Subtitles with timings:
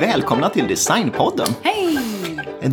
[0.00, 1.46] Välkomna till Designpodden.
[1.62, 1.77] Hej!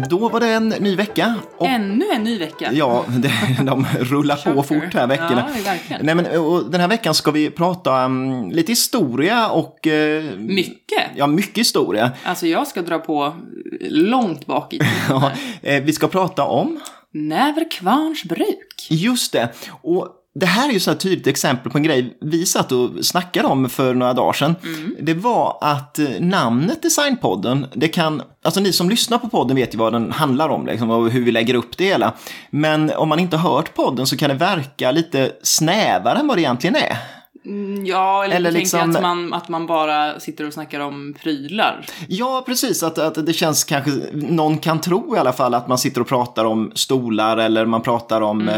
[0.10, 1.36] Då var det en ny vecka.
[1.58, 2.70] Och Ännu en ny vecka.
[2.74, 3.32] Ja, det,
[3.64, 5.50] de rullar på fort här veckorna.
[5.56, 6.06] Ja, verkligen.
[6.06, 9.88] Nej, men, och den här veckan ska vi prata um, lite historia och...
[9.88, 11.04] eh, Mycket.
[11.16, 12.12] Ja, mycket historia.
[12.24, 13.34] Alltså jag ska dra på
[13.82, 14.80] långt bak i.
[15.10, 15.32] Ja,
[15.62, 16.80] eh, vi ska prata om...
[17.12, 18.88] Näverkvarns bruk.
[18.90, 19.50] Just det.
[19.82, 20.08] Och
[20.40, 23.48] det här är ju så här tydligt exempel på en grej vi satt och snackade
[23.48, 24.56] om för några dagar sedan.
[25.02, 29.74] Det var att eh, namnet Designpodden, det kan, alltså ni som lyssnar på podden vet
[29.74, 32.14] ju vad den handlar om liksom, och hur vi lägger upp det hela.
[32.50, 36.38] Men om man inte har hört podden så kan det verka lite snävare än vad
[36.38, 36.98] det egentligen är.
[37.46, 41.86] Mm, Ja, eller, Eller liksom- att, man, att man bara sitter och snackar om prylar.
[42.08, 42.84] Ja, precis.
[42.84, 46.08] Att, att det känns kanske, någon kan tro i alla fall att man sitter och
[46.08, 48.50] pratar om stolar eller man pratar om...
[48.50, 48.56] Eh,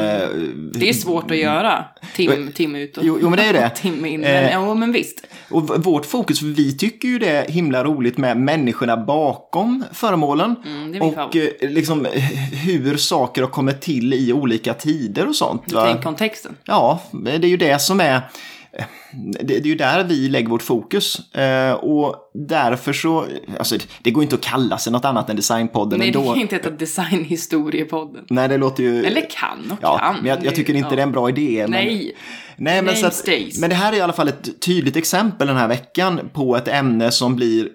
[0.74, 1.86] Det är svårt att göra.
[2.16, 3.70] Tim, tim ut och Jo- jo, men det är det.
[3.76, 4.24] tim in.
[4.24, 4.32] Eh.
[4.42, 5.24] Men, ja, men visst.
[5.52, 10.56] Och vårt fokus, vi tycker ju det är himla roligt med människorna bakom föremålen.
[10.66, 11.64] Mm, och favorit.
[11.64, 12.12] eh, liksom eh,
[12.66, 15.72] hur saker har kommit till i olika tider och sånt.
[15.74, 15.86] va?
[15.86, 16.56] Tänk kontexten.
[16.66, 18.22] Ja, det är ju det som är...
[18.78, 21.36] eh, Det det är ju där vi lägger vårt fokus.
[21.36, 23.26] Eh, Och därför så,
[23.60, 26.34] alltså det går inte att kalla sig något annat än Designpodden Nej, det ändå.
[26.34, 28.26] kan inte heta designhistoriepodden.
[28.30, 29.06] Nej, det låter ju...
[29.06, 30.16] Eller kan och Ja, kan.
[30.16, 30.96] men jag, jag tycker inte ja.
[30.96, 31.62] det är en bra idé.
[31.62, 31.72] Men...
[31.72, 32.16] Nej.
[32.60, 33.28] Nej, men, så att,
[33.60, 36.68] men det här är i alla fall ett tydligt exempel den här veckan på ett
[36.68, 37.70] ämne som blir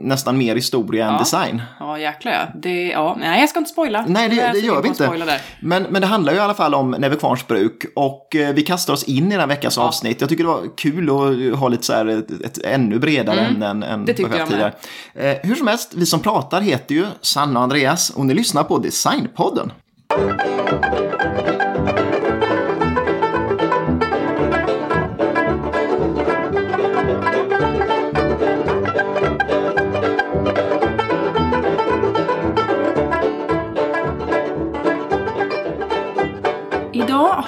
[0.00, 1.18] nästan mer historia än Ja.
[1.18, 1.62] design.
[1.80, 2.38] Ja, jäklar ja.
[2.54, 3.16] Det, ja.
[3.20, 4.04] Nej, jag ska inte spoila.
[4.08, 5.40] Nej, det, det så gör vi inte.
[5.60, 8.92] Men, men det handlar ju i alla fall om Näverkvarns bruk och eh, vi kastar
[8.92, 10.20] oss in i den här veckans avsnitt.
[10.20, 13.66] Jag tycker det var kul att ha lite så här ett, ett ännu bredare ämne
[13.66, 14.06] än, än Mm.
[14.06, 14.72] Det tyckte jag tidigare.
[15.14, 18.64] Eh, hur som helst, vi som pratar heter ju Sanna och Andreas och ni lyssnar
[18.64, 19.72] på Designpodden.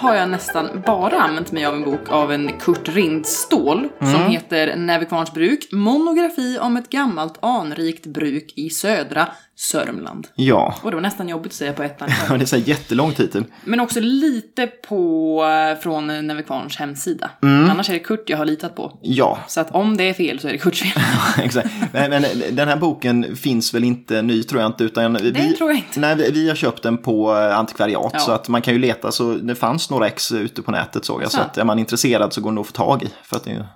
[0.03, 4.13] Har jag nästan bara använt mig av en bok av en Kurt Rindstål Mm.
[4.13, 9.29] som heter Näverkvarns bruk, monografi om ett gammalt anrikt bruk i södra
[9.71, 10.27] Sörmland.
[10.35, 12.09] Ja, Och det var nästan jobbigt att säga på ettan.
[12.29, 13.45] det är här jättelång titel.
[13.65, 15.45] Men också lite på,
[15.83, 17.31] från Näverkvarns hemsida.
[17.43, 17.71] Mm.
[17.71, 18.99] Annars är det Kurt jag har litat på.
[19.03, 21.03] Ja, Så att om det är fel så är det Kurts fel.
[21.45, 21.69] Exakt.
[21.93, 24.85] Men, men den här boken finns väl inte ny tror jag inte.
[24.85, 26.01] Utan vi, Det tror jag inte.
[26.01, 28.11] Nej, vi, vi har köpt den på eh, antikvariat.
[28.13, 28.19] Ja.
[28.19, 29.13] Så att man kan ju leta.
[29.13, 31.31] Så det fanns några ex ute på nätet såg jag.
[31.31, 31.43] Så Så.
[31.43, 33.09] att är man intresserad så går det nog att få tag i.
[33.25, 33.67] För att det, är-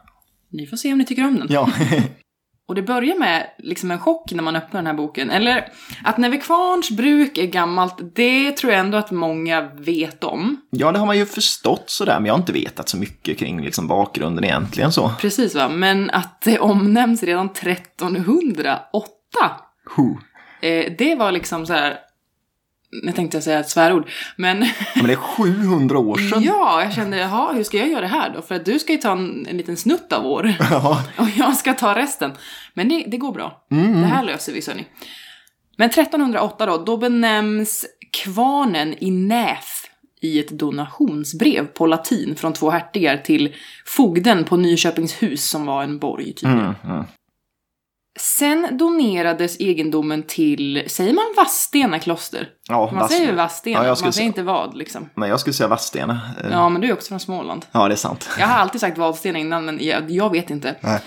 [0.52, 1.46] Ni får se om ni tycker om den.
[1.50, 1.70] ja.
[2.68, 5.30] Och det börjar med liksom en chock när man öppnar den här boken.
[5.30, 5.68] Eller
[6.04, 10.60] att Näverkvarns bruk är gammalt, det tror jag ändå att många vet om.
[10.70, 12.14] ja, det har man ju förstått sådär.
[12.14, 15.12] Men jag har inte vetat så mycket kring liksom, bakgrunden egentligen så.
[15.20, 15.68] Precis va?
[15.68, 19.06] Men att det omnämns redan 1308.
[19.96, 20.16] Huh.
[20.60, 21.98] Eh, det var liksom så här.
[23.02, 26.42] Nu tänkte jag säga ett svärord, men Ja, men det är 700 år sedan.
[26.42, 28.42] ja, jag kände, jaha, hur ska jag göra det här då?
[28.42, 30.54] För att du ska ju ta en, en liten snutt av år.
[30.70, 31.04] Ja.
[31.16, 32.32] Och jag ska ta resten.
[32.74, 33.66] Men det, det går bra.
[33.68, 34.86] Det här löser vi, ni.
[35.76, 39.82] Men 1308 då, då benämns kvarnen i Näf
[40.20, 43.54] i ett donationsbrev på latin från två hertigar till
[43.86, 46.58] fogden på Nyköpingshus som var en borg tydligen.
[46.60, 47.04] Mm, mm.
[48.18, 52.48] Sen donerades egendomen till, säger man Vadstena kloster?
[52.68, 55.08] Ja, Man Vass- säger Vadstena, Ja, man säger säga- inte vad liksom.
[55.14, 56.20] Nej, jag skulle säga Vadstena.
[56.44, 57.66] Eh, Ja, men du är också från Småland.
[57.72, 58.28] Ja, det är sant.
[58.38, 60.74] Jag har alltid sagt Vadstena innan, men jag, jag vet inte.
[60.80, 61.00] Nej.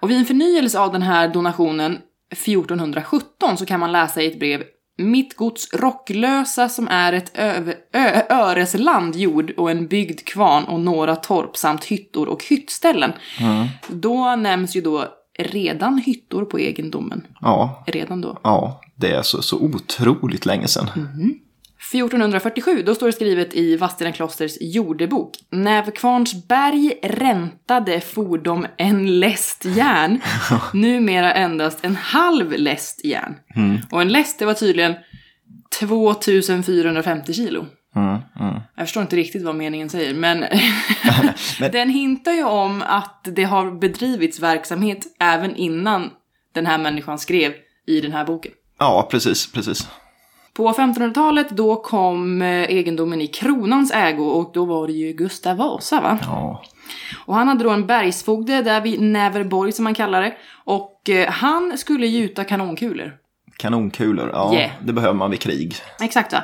[0.00, 1.98] Och vid en förnyelse av den här donationen
[2.32, 4.62] 1417 så kan man läsa i ett brev
[4.98, 7.72] mitt gods Rocklösa som är ett ö,
[8.30, 13.12] öresland jord och en byggd kvarn och några torp samt hyttor och hyttställen.
[13.88, 15.04] Då nämns ju då
[15.42, 17.26] redan hyttor på egendomen.
[17.40, 18.38] Ja, Redan då.
[18.42, 20.88] ja, det är så, så otroligt länge sedan.
[21.92, 25.30] 1447, då står det skrivet i Vadstena klosters jordebok.
[25.50, 30.20] Nävkvarnsberg räntade fordom en läst järn,
[30.74, 33.34] numera endast en halv läst järn.
[33.90, 34.94] Och en läst, det var tydligen
[35.80, 37.66] 2450 kilo.
[37.96, 38.60] Mm, mm.
[38.76, 40.44] Jag förstår inte riktigt vad meningen säger, men,
[41.72, 46.10] den hintar ju om att det har bedrivits verksamhet även innan
[46.54, 47.52] den här människan skrev
[47.86, 48.52] i den här boken.
[48.78, 49.88] Ja, precis, precis.
[50.54, 55.56] På 1500-talet då kom eh, egendomen i kronans ägo och då var det ju Gustav
[55.56, 56.18] Vasa va?
[56.22, 56.62] Ja.
[57.26, 60.34] Och han hade då en bergsfogde där vid Näverborg som man kallar det.
[60.64, 63.16] Och eh, han skulle gjuta kanonkulor.
[63.56, 64.70] Kanonkulor, ja Yeah.
[64.82, 65.74] det behöver man vid krig.
[66.00, 66.42] Exakt va?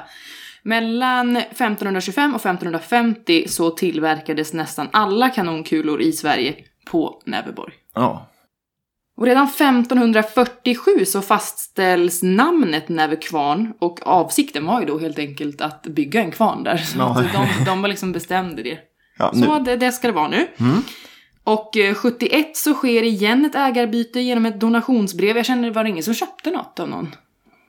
[0.66, 6.54] Mellan 1525 och 1550 så tillverkades nästan alla kanonkulor i Sverige
[6.90, 7.72] på Näverborg.
[7.94, 8.26] Ja,
[9.16, 15.82] Och redan 1547 så fastställs namnet Näverkvarn och avsikten var ju då helt enkelt att
[15.82, 16.76] bygga en kvarn där.
[16.76, 17.24] Så Ja.
[17.32, 18.78] de, de var liksom bestämde det.
[19.18, 19.32] ja.
[19.32, 20.46] Så det, det ska det vara nu.
[20.60, 20.82] Mm.
[21.44, 25.36] Och eh, 71 så sker igen ett ägarbyte genom ett donationsbrev.
[25.36, 27.14] Jag känner det var ingen som köpte något av någon.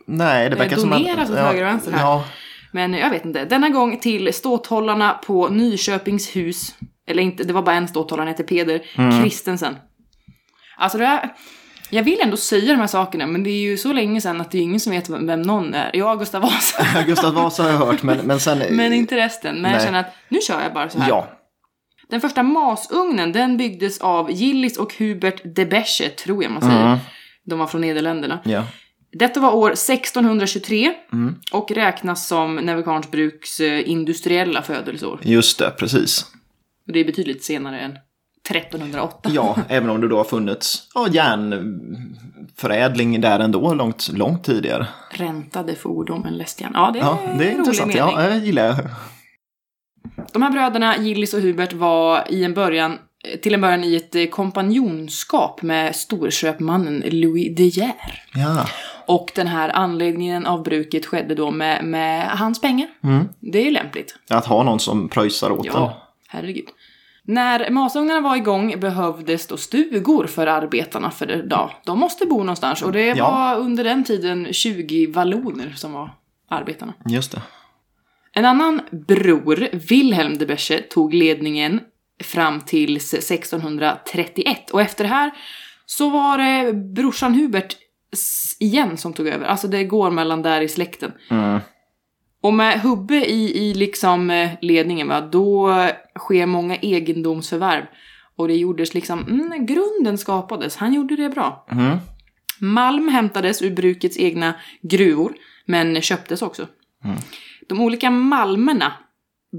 [0.06, 1.00] Nej, det Det verkar som att...
[1.00, 2.00] doneras åt höger och vänster här.
[2.02, 2.26] Ja,
[2.72, 3.46] Men jag vet inte.
[3.46, 6.76] Denna gång till ståthållarna på Nyköpings hus.
[7.08, 9.24] Eller inte, det var bara en ståthållare, han hette Peder Mm.
[9.24, 9.76] Kristensen.
[10.78, 11.34] Alltså det här,
[11.90, 14.52] jag vill ändå säga de här sakerna, men det är ju så länge sedan att
[14.52, 15.92] det är ingen som vet vem någon är.
[15.94, 17.02] Jag, Gustav Vasa.
[17.08, 18.76] Gustav Vasa har jag hört, men, men sen...
[18.76, 19.56] men inte resten.
[19.62, 19.86] Men jag Nej.
[19.86, 21.10] känner att nu kör jag bara så här.
[21.10, 21.28] Ja,
[22.10, 26.86] Den första masugnen, den byggdes av Gillis och Hubert de Besche, tror jag man säger.
[26.86, 26.98] Mm.
[27.46, 28.40] De var från Nederländerna.
[28.46, 28.64] ja.
[29.12, 31.36] Detta var år 1623 Mm.
[31.52, 35.20] och räknas som Näverkarns bruks eh, industriella födelseår.
[35.24, 36.26] Just det, precis.
[36.88, 37.98] Och det är betydligt senare än
[38.50, 39.30] 1308.
[39.34, 44.88] Ja, även om det då har funnits ja, järnförädling där ändå, långt, långt tidigare.
[45.12, 46.72] Räntade fordon med lästjärn.
[46.74, 47.94] Ja, det är, Ja, det är en intressant.
[47.94, 48.14] mening.
[48.16, 48.90] Ja, jag gillar det.
[50.34, 52.98] De här bröderna, Gillis och Hubert, var i en början,
[53.42, 58.24] till en början i ett eh, kompanjonskap med storköpmannen Louis De Geer.
[58.34, 58.68] Ja.
[59.08, 62.88] Och den här anläggningen av bruket skedde då med, med hans pengar.
[63.04, 63.26] Mm.
[63.40, 64.16] Det är ju lämpligt.
[64.30, 65.72] Att ha någon som pröjsar åt en.
[65.74, 66.68] Ja, herregud.
[67.24, 72.82] När masugnarna var igång behövdes då stugor för arbetarna, för ja, de måste bo någonstans.
[72.82, 73.32] Och det Ja.
[73.32, 76.10] var under den tiden 20 valloner som var
[76.50, 76.94] arbetarna.
[77.06, 77.42] Just det.
[78.34, 81.80] En annan bror, Wilhelm de Besche, tog ledningen
[82.24, 84.72] fram till 1631.
[84.72, 85.32] Och efter det här
[85.86, 87.76] så var det brorsan Hubert
[88.60, 89.46] igen som tog över.
[89.46, 91.12] Alltså det går mellan där i släkten.
[91.30, 91.60] Mm.
[92.42, 95.74] Och med Hubbe i, i liksom eh, ledningen, va, då
[96.20, 97.86] sker många egendomsförvärv.
[98.36, 100.76] Och det gjordes liksom, mm, grunden skapades.
[100.76, 101.66] Han gjorde det bra.
[101.72, 101.98] Mm.
[102.60, 105.34] Malm hämtades ur brukets egna gruvor,
[105.66, 106.68] men köptes också.
[107.04, 107.18] Mm.
[107.70, 108.94] De olika malmerna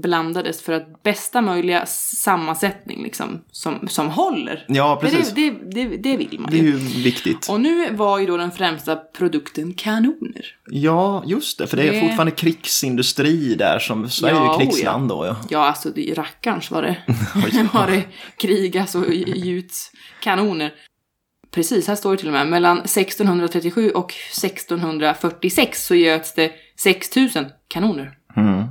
[0.01, 4.65] blandades för att bästa möjliga sammansättning liksom, som, som håller.
[4.67, 5.29] Ja, precis.
[5.29, 6.71] Det, det, det, det vill man Det är ju.
[6.71, 7.49] ju viktigt.
[7.49, 10.45] Och nu var ju då den främsta produkten kanoner.
[10.71, 11.67] Ja, just det.
[11.67, 15.25] För det är fortfarande krigsindustri där som Sverige är Ja, ju oh krigsland då.
[15.25, 15.35] Ja.
[15.49, 16.97] Ja, alltså det, rackarns var det.
[17.73, 18.03] var det
[18.37, 19.91] krigas och gjuts
[20.21, 20.73] kanoner.
[21.51, 22.47] Precis, här står det till och med.
[22.47, 28.11] Mellan 1637 och 1646 så göts det 6000 kanoner.
[28.35, 28.67] Mm.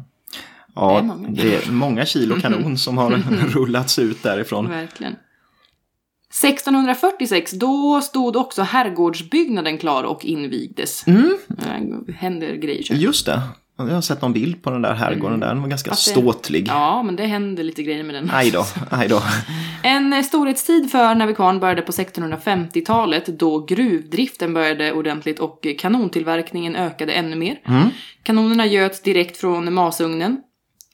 [0.80, 1.28] Ja, Det är många.
[1.30, 3.10] det är många kilo kanon som har
[3.54, 4.69] rullats ut därifrån.
[4.69, 5.16] Verkligen.
[6.42, 11.06] 1646, då stod också herrgårdsbyggnaden klar och invigdes.
[11.06, 11.38] Mm.
[12.06, 12.82] Det händer grejer.
[12.82, 12.94] så.
[12.94, 13.40] Just det.
[13.80, 15.48] Jag har sett någon bild på den där herrgården där.
[15.48, 16.69] Den var ganska Fast det- ståtlig.
[16.69, 18.31] Ja, men det händer lite grejer med den.
[18.32, 19.22] Aj då, aj då.
[19.82, 26.76] En eh, storhetstid för Navikan började på 1650-talet då gruvdriften började ordentligt och eh, kanontillverkningen
[26.76, 27.60] ökade ännu mer.
[27.64, 27.88] Mm.
[28.22, 30.40] Kanonerna göts direkt från masugnen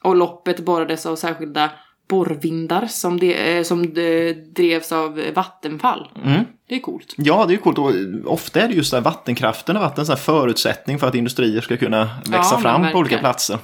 [0.05, 1.69] och loppet borrades av särskilda
[2.09, 6.11] borrvindar som, de, eh, som de, drevs av Vattenfall.
[6.25, 6.43] Mm.
[6.69, 7.13] Det är coolt.
[7.17, 7.77] Ja, det är coolt.
[7.77, 7.91] Och
[8.25, 12.09] ofta är det just där vattenkraften har varit en förutsättning för att industrier ska kunna
[12.25, 13.57] växa men fram på olika platser.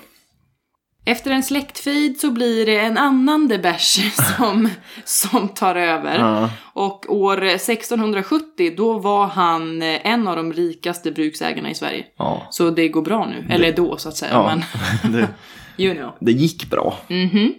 [1.05, 4.69] Efter en släktfejd så blir det en annan Deberge som,
[5.05, 6.19] som tar över.
[6.19, 6.49] Ja.
[6.73, 12.05] Och år 1670 då var han eh, en av de rikaste bruksägarna i Sverige.
[12.17, 12.47] Ja.
[12.49, 13.53] Så det går bra nu.
[13.53, 14.31] Eller då så att säga.
[14.31, 14.55] Ja.
[15.03, 15.27] Men Det,
[15.77, 16.11] you know.
[16.19, 16.97] det gick bra.
[17.09, 17.53] Mhm.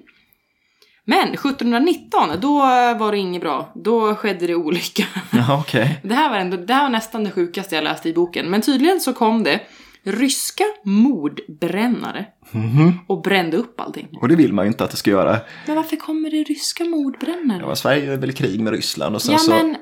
[1.05, 2.59] Men 1719 då
[2.99, 3.73] var det inget bra.
[3.75, 5.05] Då skedde det olycka.
[5.33, 6.01] Ja, okej.
[6.03, 8.51] Det här var, ändå, det här var nästan det sjukaste jag läste i boken.
[8.51, 9.61] Men tydligen så kom det
[10.05, 12.93] ryska mordbrännare Mhm.
[13.07, 14.09] och brände upp allting.
[14.21, 15.39] Och det vill man ju inte att det ska göra.
[15.67, 17.63] Men varför kommer det ryska mordbrännare?
[17.67, 19.51] Ja, Sverige är väl i krig med Ryssland och sen Ja så...
[19.51, 19.77] men...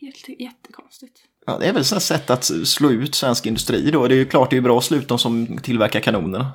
[0.00, 1.12] Jätte, jättekonstigt.
[1.46, 4.08] Ja, det är väl ett sätt att slå ut svensk industri då.
[4.08, 6.46] Det är ju klart det är bra att slå ut de som tillverkar kanonerna.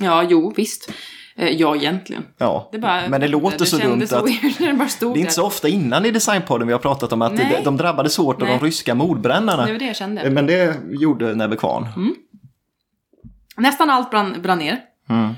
[0.00, 0.92] Ja, jo, visst.
[1.36, 2.24] Eh, ja, egentligen.
[2.38, 4.26] Ja, Det bara, men det låter så dumt att...
[4.58, 7.22] det bara stod Det är inte så ofta innan i Designpodden vi har pratat om
[7.22, 7.54] att Nej.
[7.58, 9.66] de, de drabbades hårt av de ryska mordbrännarna.
[9.66, 10.30] Det var det jag kände.
[10.30, 11.86] Men det gjorde Nebbe Kvarn.
[13.56, 14.78] Nästan allt brann, brann ner.
[15.08, 15.34] Mm.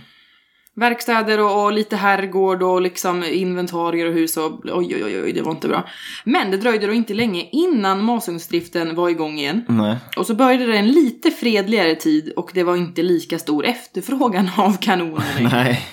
[0.80, 5.32] Verkstäder och, och lite herrgård och liksom inventarier och hus och oj, oj, oj, oj,
[5.32, 5.88] det var inte bra.
[6.24, 9.64] Men det dröjde då inte länge innan masugnsdriften var igång igen.
[9.68, 9.96] Nej.
[10.16, 14.50] Och så började det en lite fredligare tid och det var inte lika stor efterfrågan
[14.56, 15.48] av kanoner.
[15.52, 15.86] Nej.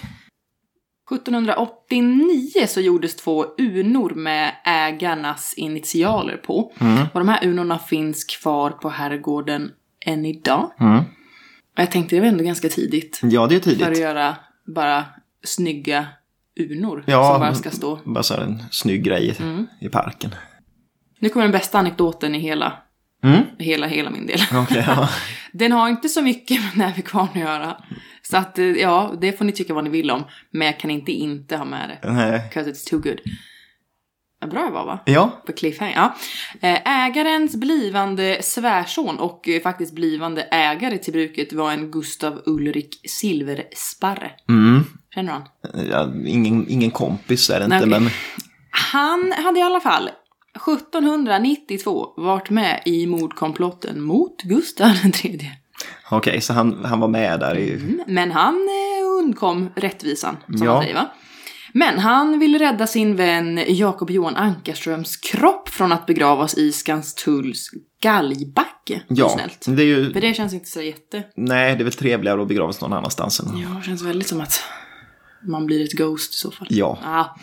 [1.11, 6.71] 1789 så gjordes två unor med ägarnas initialer på.
[7.13, 9.71] Och de här unorna finns kvar på herrgården
[10.05, 10.71] än idag.
[10.79, 10.97] Mm.
[10.97, 13.99] Och jag tänkte det var ändå ganska tidigt Ja, det är för att tidigt.
[13.99, 14.35] göra
[14.75, 15.05] bara
[15.43, 16.07] snygga
[16.59, 17.99] unor Ja, som bara ska stå.
[18.05, 19.67] Bara så här en snygg grej Mm.
[19.81, 20.35] i parken.
[21.19, 22.73] Nu kommer den bästa anekdoten i hela,
[23.23, 23.41] Mm.
[23.59, 24.39] hela, hela min del.
[24.53, 25.09] Okej, ja.
[25.51, 27.77] Den har inte så mycket med Näverkvarn att göra.
[28.21, 30.23] Så att, eh, ja, det får ni tycka vad ni vill om.
[30.51, 32.11] Men jag kan inte inte ha med det.
[32.11, 32.41] Nej.
[32.49, 33.19] Because it's too good.
[34.39, 34.99] Vad bra jag var va?
[35.05, 35.95] Ja, På cliffhanger.
[35.95, 36.15] Ja.
[36.69, 43.09] Eh, Ägarens blivande svärson och eh, faktiskt blivande ägare till bruket var en Gustav Ulrik
[43.09, 44.31] Silversparre.
[44.49, 44.83] mm.
[45.15, 45.39] Känner du
[45.73, 45.87] han?
[45.89, 47.99] ja ingen, ingen kompis är det inte, Nej, okej.
[47.99, 48.09] men
[48.71, 50.09] Han hade i alla fall
[50.95, 54.89] 1792 varit med i mordkomplotten mot Gustav
[55.23, 55.51] III.
[56.11, 57.73] okej, så han, han var med där i...
[57.73, 60.73] Mm, Men han eh, undkom rättvisan, som Ja.
[60.73, 61.05] man säger va?
[61.77, 67.69] Men han ville rädda sin vän Jakob Johan Ankarströms kropp från att begravas i Skanstulls
[68.01, 69.01] galgbacke.
[69.07, 69.65] Ja, Snällt.
[69.77, 70.13] det är ju...
[70.13, 71.23] För det känns inte så jätte...
[71.35, 73.39] Nej, det är väl trevligare att begravas någon annanstans.
[73.39, 73.57] Än...
[73.57, 74.63] Ja, det känns väldigt som att
[75.47, 76.67] man blir ett ghost i så fall.
[76.69, 76.99] Ja.
[77.03, 77.37] Ja.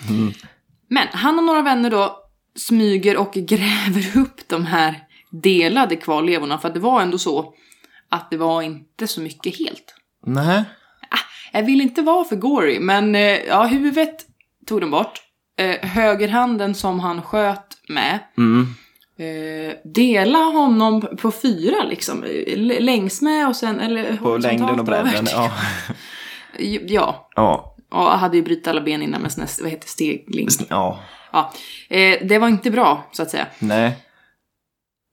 [0.89, 2.17] Men han och några vänner då
[2.57, 6.59] smyger och gräver upp de här delade kvarlevorna.
[6.59, 7.55] För att det var ändå så
[8.09, 9.95] att det var inte så mycket helt.
[10.27, 10.65] Nej.
[11.55, 14.17] Jag vill inte vara för gory, men eh, ja, huvudet
[14.67, 15.21] tog de bort.
[15.59, 18.19] Eh, högerhanden som han sköt med.
[18.39, 18.67] Mm.
[19.19, 22.25] Eh, dela honom på fyra liksom.
[22.81, 25.27] Längs med och sen, eller På längden och bredden.
[25.33, 25.51] Ja.
[26.87, 27.77] Ja, Ja.
[27.91, 30.49] och hade ju brutit alla ben innan med sån här, vad heter stegling.
[30.69, 31.01] ja.
[31.33, 31.53] Ja,
[31.89, 33.47] eh, det var inte bra, så att säga.
[33.59, 33.97] Nej.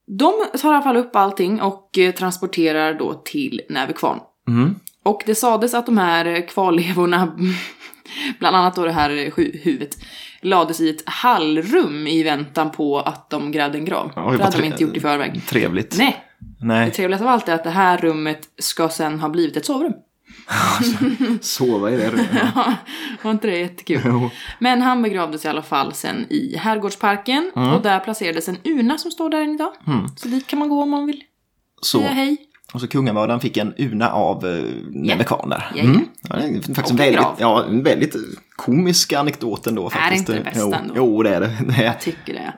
[0.08, 4.20] De tar i alla fall upp allting och eh, transporterar då till Näverkvarn.
[4.48, 4.76] Mm.
[5.04, 7.38] Och det sades att de här kvarlevorna,
[8.40, 9.98] bland annat då det här hu- huvudet,
[10.42, 14.06] lades i ett hallrum i väntan på att de grävde en grav.
[14.16, 15.42] Oj, vad det hade de inte gjort i förväg.
[15.48, 15.96] Trevligt.
[15.98, 16.92] Nej, det Nej.
[16.92, 19.94] trevligaste av allt är att det här rummet ska sen ha blivit ett sovrum.
[21.42, 22.28] Sova i det rummet.
[22.56, 22.74] Ja,
[23.22, 24.02] var inte det jättekul?
[24.06, 24.30] Jo.
[24.60, 29.12] Men han begravdes i alla fall sen i Herrgårdsparken och där placerades en urna som
[29.12, 29.72] står där än idag.
[30.18, 31.24] Så dit kan man gå om man vill
[31.82, 31.98] Så.
[32.00, 32.38] säga hej.
[32.74, 35.72] Och så kungamördaren fick en urna av uh, Nebekvarn där.
[35.76, 36.06] Ja, Mm.
[36.30, 37.36] Ja, det är faktiskt Och en väldigt, grav.
[37.40, 38.16] ja, en väldigt
[38.56, 39.90] komisk anekdot ändå.
[39.90, 40.20] det Faktiskt.
[40.20, 40.94] inte det bästa jo, ändå?
[40.98, 41.48] Jo, det är det.
[41.78, 41.94] det är.
[41.94, 42.54] Tycker det.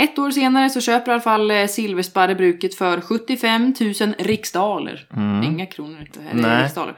[0.00, 5.08] Ett år senare så köper i alla fall eh, Silversparre bruket för 75 000 riksdaler.
[5.44, 6.94] Inga kronor, inte, riksdaler.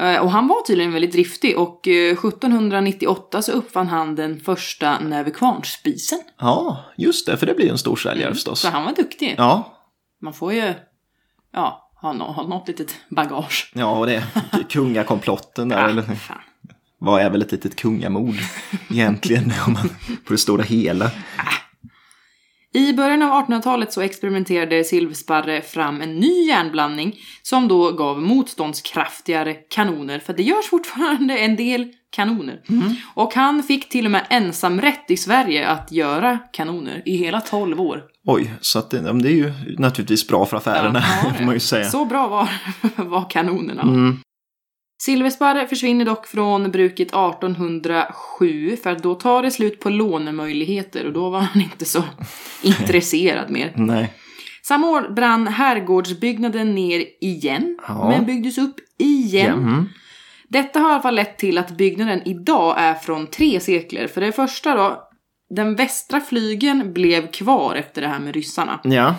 [0.00, 4.98] Eh, Och han var tydligen väldigt driftig och eh, 1798 så uppfann han den första
[4.98, 6.18] Näverkvarnsspisen.
[6.38, 7.36] Ja, just det.
[7.36, 8.60] För det blir en stor säljare förstås.
[8.60, 9.34] Så han var duktig.
[9.38, 9.72] Ja,
[10.22, 10.74] Man får ju,
[11.56, 13.72] ja, ha, nå- ha något litet bagage.
[13.74, 14.24] ja, och det.
[14.70, 15.78] Kungakomplotten där.
[15.78, 16.38] Ja, eller, fan.
[16.98, 18.36] vad är väl ett litet kungamord
[18.90, 19.52] egentligen?
[19.66, 19.88] Om man,
[20.26, 21.10] på det stora hela.
[22.74, 29.54] I början av 1800-talet så experimenterade Silversparre fram en ny järnblandning som då gav motståndskraftigare
[29.54, 32.62] kanoner, för det görs fortfarande en del kanoner.
[33.14, 37.80] Och han fick till och med ensamrätt i Sverige att göra kanoner i hela 12
[37.80, 38.02] år.
[38.26, 41.84] Oj, så att det, är ju naturligtvis bra för affärerna, Ja, får man ju säga.
[41.84, 42.48] Så bra var,
[43.04, 43.82] var kanonerna.
[43.82, 44.18] Mm.
[45.02, 51.12] Silversparre försvinner dock från bruket 1807 för att då tar det slut på lånemöjligheter och
[51.12, 52.02] då var han inte så
[52.62, 53.72] intresserad mer.
[53.76, 54.12] Nej.
[54.62, 58.08] Samma år brann herrgårdsbyggnaden ner igen, Ja.
[58.08, 59.46] men byggdes upp igen.
[59.46, 59.88] Ja, mm.
[60.48, 64.06] Detta har i alla fall lett till att byggnaden idag är från tre sekler.
[64.06, 65.05] För det första då,
[65.50, 68.80] den västra flygeln blev kvar efter det här med ryssarna.
[68.84, 69.14] ja.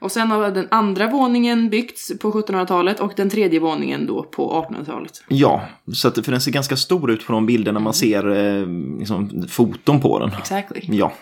[0.00, 4.66] Och sen har den andra våningen byggts på 1700-talet och den tredje våningen då på
[4.70, 5.22] 1800-talet.
[5.28, 5.62] Ja,
[5.94, 8.66] så att, för den ser ganska stor ut på de bilderna man ser eh,
[8.98, 10.30] liksom, foton på den.
[10.38, 10.80] Exactly.
[10.88, 11.12] Ja,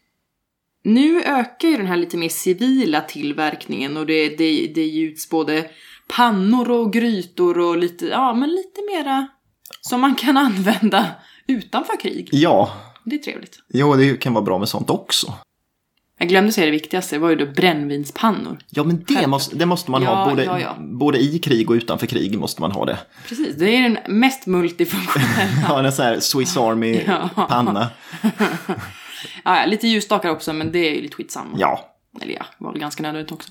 [0.84, 5.64] Nu ökar ju den här lite mer civila tillverkningen och det, det, det gjuts både
[6.16, 9.26] pannor och grytor och lite, ja men lite mera
[9.80, 11.06] som man kan använda
[11.46, 12.28] utanför krig.
[12.32, 12.70] ja.
[13.08, 13.58] Det är trevligt.
[13.68, 15.34] Jo, det kan vara bra med sånt också.
[16.20, 18.58] Jag glömde säga det viktigaste, det var ju då brännvinspannor.
[18.70, 20.76] Ja, men det måste, det måste man Ja, ha både, ja, ja.
[20.78, 22.98] både i krig och utanför krig måste man ha det.
[23.28, 25.52] Precis, det är den mest multifunktionella.
[25.68, 26.56] Ja, en sån här Swiss.
[26.56, 27.90] Army-panna.
[29.44, 31.56] ja, ja, lite ljusstakar också, men det är ju lite skitsamma.
[31.58, 33.50] Ja, Eller ja, var väl ganska nödvändigt också.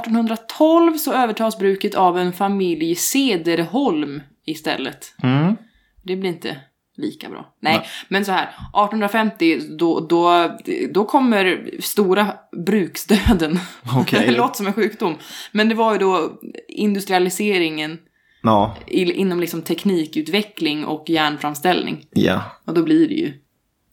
[0.00, 5.14] 1812 så övertas bruket av en familj Sederholm istället.
[5.22, 5.56] mm.
[6.02, 6.56] Det blir inte
[6.96, 7.54] lika bra.
[7.60, 8.42] Nej, men så här.
[8.42, 10.56] 1850 då, då,
[10.90, 12.32] då kommer stora
[12.66, 13.58] bruksdöden.
[13.96, 14.26] Okej.
[14.26, 15.14] det låter som en sjukdom.
[15.52, 16.32] Men det var ju då
[16.68, 17.98] industrialiseringen
[18.42, 22.06] Ja, i, inom liksom teknikutveckling och järnframställning.
[22.10, 22.42] ja.
[22.64, 23.32] Och då blir det ju,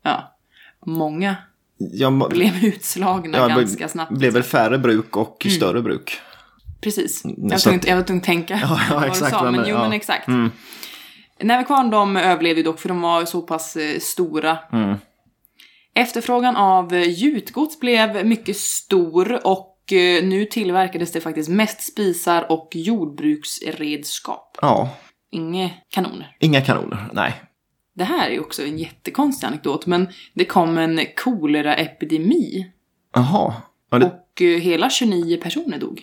[0.03, 0.37] ja,
[0.85, 1.35] många
[2.11, 4.11] må- blev utslagna ja, det ganska snabbt.
[4.11, 6.19] blev väl färre bruk och större bruk.
[6.81, 7.21] Precis.
[7.23, 7.57] Jag var
[8.03, 9.91] tvungen att tänka Ja, ja, vad exakt du sa, vad men jag jo men- men
[9.91, 9.95] ja.
[9.97, 10.27] exakt.
[10.27, 10.51] Mm.
[11.43, 14.57] Näverkvarn de överlevde dock för de var så pass eh, stora.
[14.71, 14.95] Mm.
[15.95, 22.51] Efterfrågan av eh, gjutgods blev mycket stor och eh, nu tillverkades det faktiskt mest spisar
[22.51, 24.57] och jordbruksredskap.
[24.61, 24.89] Ja,
[25.31, 26.35] Inga kanoner.
[26.39, 27.09] inga kanoner.
[27.13, 27.33] Nej.
[27.95, 32.71] Det här är också en jättekonstig anekdot, men det kom en koleraepidemi
[33.15, 33.53] Jaha.
[33.89, 36.01] Ja, det, och hela 29 personer dog.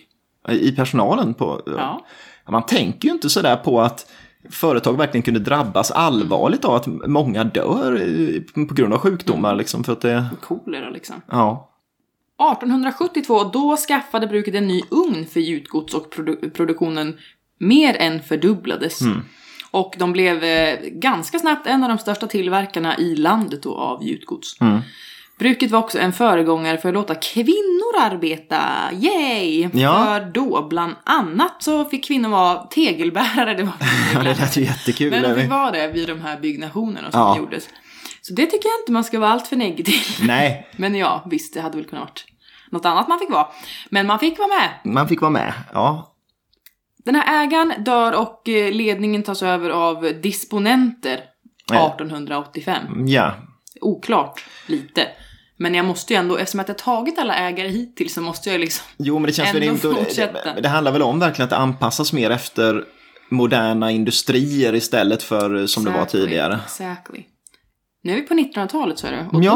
[0.49, 1.61] I personalen på...
[1.65, 2.05] Ja.
[2.49, 4.11] Man tänker ju inte sådär på att
[4.49, 9.55] företag verkligen kunde drabbas allvarligt av att många dör på grund av sjukdomar.
[9.55, 11.15] Liksom, för att det, Kolera liksom.
[11.27, 11.67] ja.
[12.53, 17.17] 1872, då skaffade bruket en ny ugn för gjutgods och produ- produktionen
[17.59, 18.99] mer än fördubblades.
[19.71, 24.03] Och de blev eh, ganska snabbt en av de största tillverkarna i landet då av
[24.03, 24.55] gjutgods.
[25.41, 28.61] Bruket var också en föregångare för att låta kvinnor arbeta.
[28.93, 29.69] Yay!
[29.73, 30.05] Ja.
[30.05, 33.53] För då, bland annat, så fick kvinnor vara tegelbärare.
[33.53, 33.73] Det var
[34.13, 35.11] ja, det lät ju jättekul.
[35.11, 37.37] Men de fick vara det vid de här byggnationerna som Ja.
[37.37, 37.69] gjordes.
[38.21, 40.01] Så det tycker jag inte man ska vara allt för negativ.
[40.21, 42.25] Nej, Men ja, visst, det hade väl kunnat varit
[42.71, 43.47] något annat man fick vara.
[43.89, 44.93] Men man fick vara med.
[44.93, 45.53] man fick vara med.
[45.73, 46.15] Ja,
[47.05, 51.19] Den här ägaren dör och eh, ledningen tas över av disponenter
[51.71, 51.87] Ja.
[51.87, 52.83] 1885.
[53.07, 53.33] ja.
[53.81, 55.07] Oklart, lite.
[55.61, 58.59] Men jag måste ju ändå, eftersom att jag tagit alla ägare hittills så måste jag
[58.59, 58.85] liksom...
[58.97, 59.81] Jo, men det känns väl inte...
[59.81, 60.53] fortsätta.
[60.53, 62.83] Det, det handlar väl om verkligen att det anpassas mer efter
[63.29, 66.59] moderna industrier istället för som det var Exactly, tidigare.
[66.65, 67.23] Exactly.
[68.03, 69.27] Nu är vi på 1900-talet så är det.
[69.31, 69.51] Och Ja.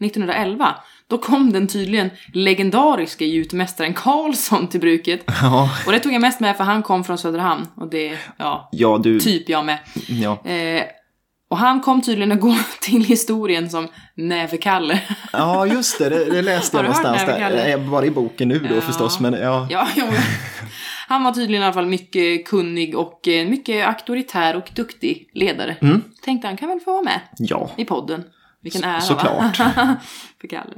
[0.00, 0.74] då, 1911,
[1.08, 5.24] då kom den tydligen legendariska gjutmästaren Karlsson till bruket.
[5.42, 7.66] Ja, Och det tog jag mest med för han kom från Söderhamn.
[7.76, 9.20] Och det, ja, ja du...
[9.20, 9.78] typ jag med.
[10.08, 10.42] Ja.
[10.44, 10.82] Eh,
[11.50, 15.00] och han kom tydligen att gå till historien som Näve-Kalle.
[15.32, 16.08] ja, just det.
[16.08, 17.78] Det, det läste jag någonstans det där.
[17.78, 18.80] Bara i boken nu då Ja.
[18.80, 19.66] förstås, men ja.
[19.70, 20.06] ja, jo.
[21.08, 25.76] Han var tydligen i alla fall mycket kunnig och eh, mycket auktoritär och duktig ledare.
[25.82, 26.02] Mm.
[26.24, 27.70] Tänkte han kan väl få vara med Ja.
[27.76, 28.24] i podden.
[28.62, 29.58] Vilken ära såklart.
[29.58, 29.96] va?
[30.40, 30.76] för Kalle.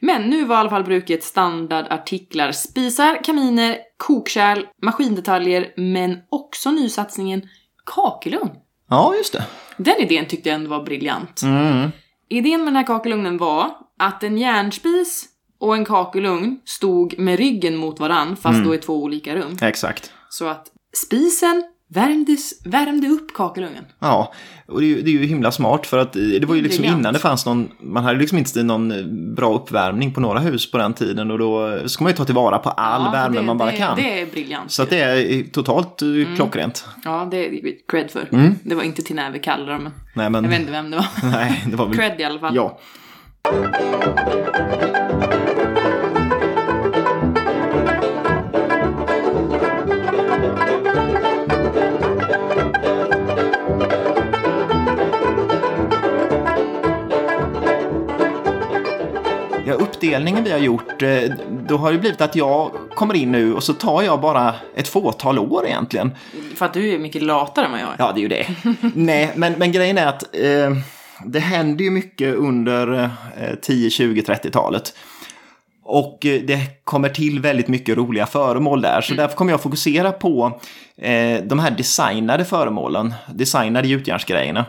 [0.00, 2.52] Men nu var i alla fall bruket standardartiklar.
[2.52, 7.42] Spisar, kaminer, kokkärl, maskindetaljer, men också nysatsningen
[7.86, 8.50] kakelugn.
[8.90, 9.44] Ja, just det.
[9.76, 11.42] Den idén tyckte jag ändå var briljant.
[11.42, 11.90] Mm.
[12.28, 15.24] Idén med den här kakelugnen var att en järnspis
[15.60, 18.68] och en kakelugn stod med ryggen mot varann, fast Mm.
[18.68, 19.56] då i två olika rum.
[19.62, 20.12] Exakt.
[20.28, 23.84] Så att spisen värmdes, värmde upp kakelugnen.
[23.98, 24.32] Ja,
[24.66, 26.62] och det är, ju, det är ju himla smart för att eh, det var ju
[26.62, 27.00] liksom Briljant.
[27.00, 30.70] innan det fanns någon, man hade liksom inte någon eh, bra uppvärmning på några hus
[30.70, 33.42] på den tiden och då ska man ju ta tillvara på all Ja, värme det,
[33.42, 33.96] man bara det, kan.
[33.96, 34.70] Det är briljant.
[34.70, 36.86] Så att det är eh, totalt eh, klockrent.
[37.04, 38.28] Ja, det är cred för.
[38.62, 40.96] Det var inte till Näve Kalle då, men Nej, men, jag vet inte vem det
[40.96, 41.06] var.
[41.30, 41.96] nej, det var väl...
[41.96, 42.56] Cred i alla fall.
[42.56, 42.78] Ja.
[60.04, 61.22] Uppdelningen vi har gjort, eh,
[61.68, 64.88] då har det blivit att jag kommer in nu och så tar jag bara ett
[64.88, 66.10] fåtal år egentligen.
[66.56, 67.96] För att du är mycket latare än vad jag är.
[67.98, 68.46] Ja, det är ju det.
[68.94, 70.70] Nej, men, men grejen är att eh,
[71.24, 74.94] det händer ju mycket under eh, 10, 20, 30-talet.
[75.84, 79.00] Och eh, det kommer till väldigt mycket roliga föremål där.
[79.00, 80.60] Så därför kommer jag fokusera på
[80.96, 83.14] eh, de här designade föremålen.
[83.34, 84.64] Designade gjutjärnsgrejerna.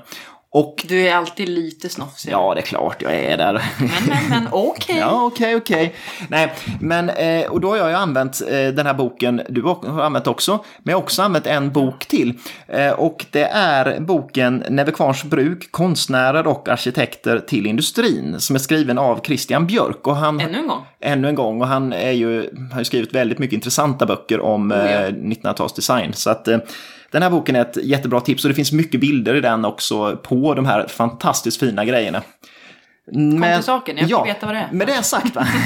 [0.58, 2.32] Och Du är alltid lite snofsig.
[2.32, 3.54] ja, det är klart jag är där.
[3.80, 4.98] Men, men, men okej.
[4.98, 5.96] Ja, okej, okej.
[6.30, 10.02] Nej, men eh, och då har jag ju använt eh, den här boken, du har
[10.02, 12.34] använt också, men jag har också använt en bok till.
[12.68, 18.98] Eh, och det är boken Näverkvarns bruk, konstnärer och arkitekter till industrin, som är skriven
[18.98, 20.08] av Christian Björk.
[20.08, 20.84] Och han, Ännu en gång.
[21.00, 24.72] ännu en gång, och han är ju, har ju skrivit väldigt mycket intressanta böcker om
[24.72, 24.84] Oh, ja.
[24.84, 26.12] eh, 1900-talsdesign.
[26.12, 26.48] Så att
[27.16, 30.18] den här boken är ett jättebra tips och det finns mycket bilder i den också
[30.18, 32.22] på de här fantastiskt fina grejerna.
[33.12, 34.72] Kom Men- till saken, jag vill ja, veta vad det är.
[34.72, 35.48] Med det sagt va?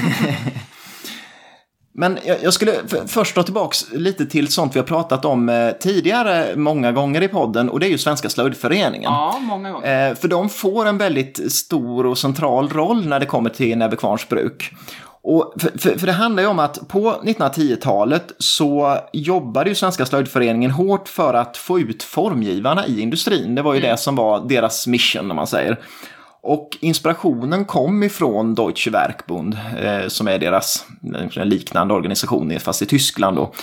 [1.94, 2.74] Men jag, skulle
[3.08, 7.28] först dra tillbaks lite till sånt vi har pratat om eh, tidigare många gånger i
[7.28, 9.12] podden och det är ju Svenska slöjdföreningen.
[9.12, 10.10] Ja, många gånger.
[10.10, 14.30] Eh, för de får en väldigt stor och central roll när det kommer till Näverkvarns
[14.30, 14.72] bruk.
[15.21, 20.05] Och för, för, för det handlar ju om att på 1910-talet så jobbade ju Svenska
[20.05, 23.55] slöjdföreningen hårt för att få ut formgivarna i industrin.
[23.55, 25.79] Det var ju det som var deras mission, om man säger.
[26.41, 30.86] Och inspirationen kom ifrån Deutsche Werkbund, eh, som är deras
[31.36, 33.53] eh, liknande organisation, fast i Tyskland då.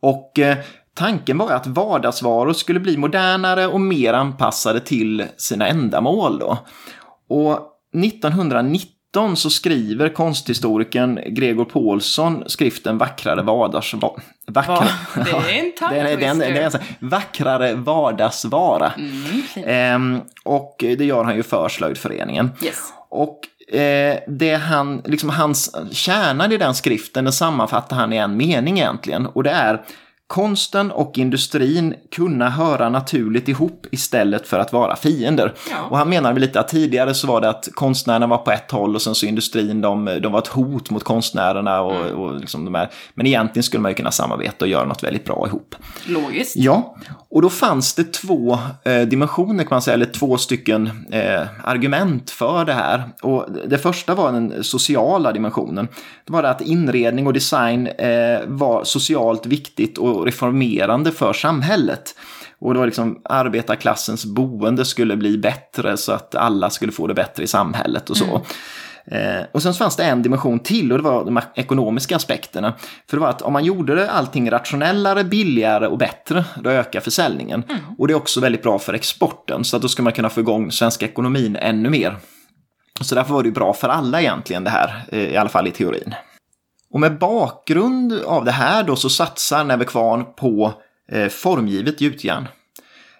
[0.00, 0.56] Och eh,
[0.94, 6.38] tanken var att vardagsvaror skulle bli modernare och mer anpassade till sina ändamål.
[6.38, 6.58] Då.
[7.28, 7.58] Och
[9.10, 14.20] 1919 så skriver konsthistorikern Gregor Paulsson skriften Vackrare vardagsvara.
[14.46, 18.92] Vackra, det är en är- är Vackrare vardagsvara.
[18.92, 19.64] Mm.
[19.66, 22.50] Ehm, och det gör han ju för Slöjdföreningen.
[22.64, 22.78] Yes.
[23.08, 28.36] Och eh, det han, liksom hans kärnan i den skriften, den sammanfattar han i en
[28.36, 29.26] mening egentligen.
[29.26, 29.82] Och det är
[30.30, 35.54] konsten och industrin kunna höra naturligt ihop istället för att vara fiender.
[35.70, 35.76] Ja.
[35.90, 38.94] Och han menar lite att tidigare så var det att konstnärerna var på ett håll
[38.94, 42.14] och sen så industrin, de, de var ett hot mot konstnärerna och, Mm.
[42.14, 42.90] och liksom de här.
[43.14, 45.74] Men egentligen skulle man ju kunna samarbeta och göra något väldigt bra ihop.
[46.06, 46.56] Logiskt.
[46.56, 46.96] Ja,
[47.30, 52.30] och då fanns det två eh, dimensioner kan man säga, eller två stycken eh, argument
[52.30, 53.02] för det här.
[53.22, 55.88] Och det första var den sociala dimensionen.
[56.24, 62.14] Det var det att inredning och design eh, var socialt viktigt och reformerande för samhället.
[62.58, 67.14] Och det var liksom arbetarklassens boende skulle bli bättre så att alla skulle få det
[67.14, 68.24] bättre i samhället och så.
[68.24, 68.40] Mm.
[69.06, 72.74] Eh, och sen fanns det en dimension till och det var de ekonomiska aspekterna.
[73.10, 77.64] För det var att om man gjorde allting rationellare, billigare och bättre, då ökar försäljningen.
[77.98, 80.40] Och det är också väldigt bra för exporten, så att då ska man kunna få
[80.40, 82.16] igång svenska ekonomin ännu mer.
[83.00, 85.66] Så därför var det ju bra för alla egentligen det här, eh, i alla fall
[85.66, 86.14] i teorin.
[86.90, 90.72] Och med bakgrund av det här då så satsar Kvarn på
[91.12, 92.48] eh, formgivet gjutjärn.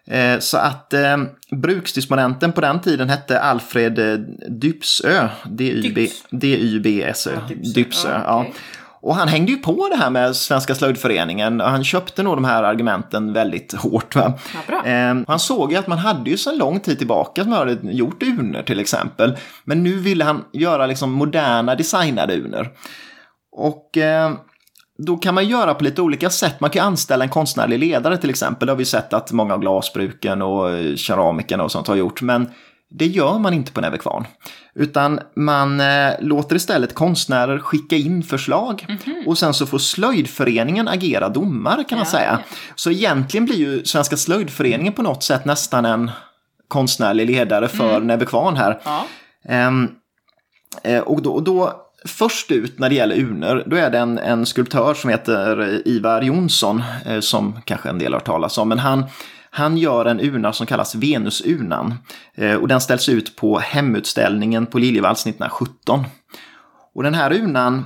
[0.07, 1.17] Eh, så att eh,
[1.57, 5.29] bruksdisponenten på den tiden hette Alfred eh, Dypsö.
[5.45, 6.25] D-Y-B- Dyps.
[6.31, 7.31] D-Y-B-S-Ö.
[7.49, 8.09] Ja, Dypsö.
[8.11, 8.41] Ja, ja.
[8.41, 8.55] okej.
[9.03, 11.61] Och han hängde ju på det här med Svenska slöjdföreningen.
[11.61, 14.15] och Han köpte nog de här argumenten väldigt hårt.
[14.15, 14.33] Va?
[14.69, 14.87] Ja.
[14.87, 18.23] Eh, han såg ju att man hade ju sedan lång tid tillbaka som hade gjort
[18.23, 19.37] urnor till exempel.
[19.65, 22.69] Men nu ville han göra liksom moderna designade urnor.
[23.53, 24.33] Och eh,
[25.07, 26.61] då kan man göra på lite olika sätt.
[26.61, 28.67] Man kan anställa en konstnärlig ledare till exempel.
[28.67, 32.23] Det har vi sett att många av glasbruken och eh, keramikerna och sånt har gjort.
[32.23, 32.51] Men
[32.91, 34.27] det gör man inte på Näve Kvarn.
[34.75, 38.87] Utan man eh, låter istället konstnärer skicka in förslag.
[39.27, 42.39] Och sen så får slöjdföreningen agera domare kan man Ja, säga.
[42.49, 42.57] ja.
[42.75, 46.11] Så egentligen blir ju Svenska slöjdföreningen på något sätt nästan en
[46.69, 48.81] konstnärlig ledare för Näve Kvarn här.
[48.85, 49.07] Ja.
[49.45, 49.89] Ehm,
[50.83, 51.73] eh, och då, och då,
[52.05, 55.93] först ut när det gäller urnor, då är det en, en skulptör som heter eh,
[55.93, 59.05] Ivar Jonsson, eh, som kanske en del har hört talas om, men han,
[59.51, 61.95] han gör en urna som kallas Venusurnan.
[62.35, 66.05] Eh, och den ställs ut på hemutställningen på Liljevalchs 1917.
[66.95, 67.85] Och den här urnan,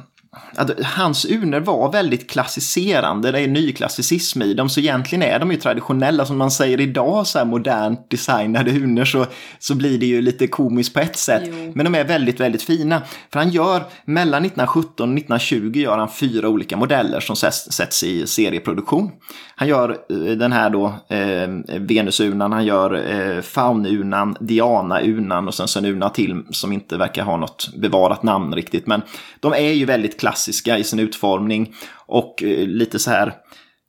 [0.84, 5.56] hans urnor var väldigt klassiserande, det är nyklassicism i dem, så egentligen är de ju
[5.56, 9.26] traditionella, som man säger idag, så här modernt designade urnor, så,
[9.58, 11.42] så blir det ju lite komiskt på ett sätt.
[11.46, 11.72] Jo.
[11.74, 13.02] Men de är väldigt, väldigt fina.
[13.32, 18.02] För han gör, mellan 1917 och 1920 gör han fyra olika modeller som sätts, sätts
[18.04, 19.10] i serieproduktion.
[19.56, 25.68] Han gör eh, den här då, eh, Venusurnan, han gör eh, Faunurnan, Diana-urnan och sen
[25.68, 28.86] så en urna till som inte verkar ha något bevarat namn riktigt.
[28.86, 29.02] Men
[29.40, 31.74] de är ju väldigt klassiska i sin utformning
[32.06, 33.34] och eh, lite så här,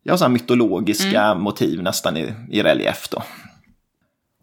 [0.03, 3.23] ja, så här mytologiska motiv nästan i, i relief då.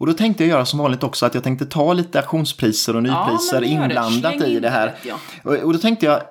[0.00, 3.02] Och då tänkte jag göra som vanligt också att jag tänkte ta lite auktionspriser och
[3.02, 3.66] nypriser det.
[3.66, 4.87] inblandat Släng i det här.
[4.87, 5.16] det, ja.
[5.44, 6.22] Och, och då tänkte jag,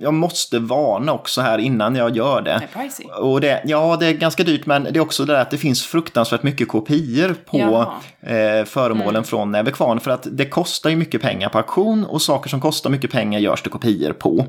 [0.00, 2.68] jag måste varna också här innan jag gör det.
[2.98, 3.12] Det.
[3.12, 5.58] Och det, ja, det är ganska dyrt, men det är också det där att det
[5.58, 10.00] finns fruktansvärt mycket kopior på eh, föremålen från Näve Kvarn.
[10.00, 13.38] För att det kostar ju mycket pengar på auktion och saker som kostar mycket pengar
[13.38, 14.46] görs det kopior på.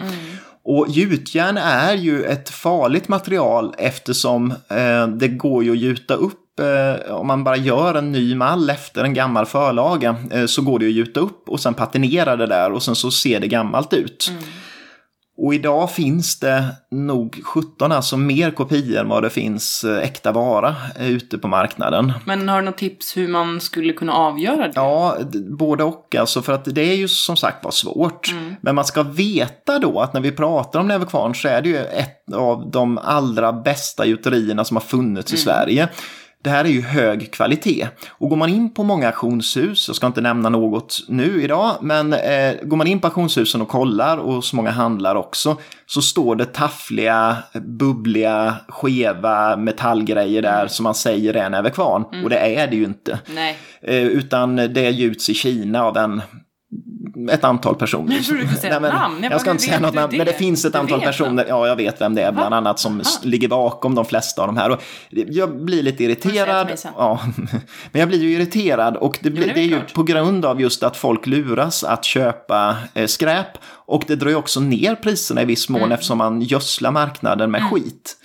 [0.64, 6.60] Och gjutjärn är ju ett farligt material eftersom eh, det går ju att gjuta upp
[6.60, 10.80] eh, om man bara gör en ny mall efter en gammal förlaga eh, så går
[10.80, 13.94] det att gjuta upp och sen patinera det där och sen så ser det gammalt
[13.94, 14.32] ut.
[15.38, 20.32] Och idag finns det nog 17, alltså mer kopior än vad det finns eh, äkta
[20.32, 22.14] vara eh, ute på marknaden.
[22.26, 24.72] Men har du något tips hur man skulle kunna avgöra det?
[24.76, 25.18] Ja,
[25.58, 28.34] både och alltså för att det är ju som sagt var svårt.
[28.62, 31.70] Men man ska veta då att när vi pratar om Näve Kvarn så är det
[31.70, 35.90] ju ett av de allra bästa gjuterierna som har funnits i Sverige.
[36.44, 37.88] Det här är ju hög kvalitet.
[38.10, 42.14] Och går man in på många auktionshus, jag ska inte nämna något nu idag, men
[42.14, 46.36] eh, går man in på auktionshusen och kollar och så många handlar också, så står
[46.36, 52.06] det taffliga, bubbliga, skeva metallgrejer där som man säger är Näve Kvarn.
[52.24, 53.20] Och det är det ju inte.
[53.82, 56.22] Eh, utan det gjuts i Kina av en,
[57.32, 58.16] ett antal personer.
[58.16, 59.24] Jag trodde du säga Nej, men namn.
[59.24, 60.38] Jag Jag, ska inte säga något namn, men det det?
[60.38, 63.20] finns ett Du antal personer, ja jag vet vem det är bland annat, som s-
[63.24, 64.70] ligger bakom de flesta av de här.
[64.70, 66.72] Och jag blir lite irriterad.
[66.98, 67.20] Ja,
[67.92, 70.46] men jag blir ju irriterad och det, blir, det är det är ju på grund
[70.46, 73.48] av just att folk luras att köpa eh, skräp.
[73.86, 75.92] Och det drar ju också ner priserna i viss mån Mm.
[75.92, 78.18] eftersom man gödslar marknaden med skit.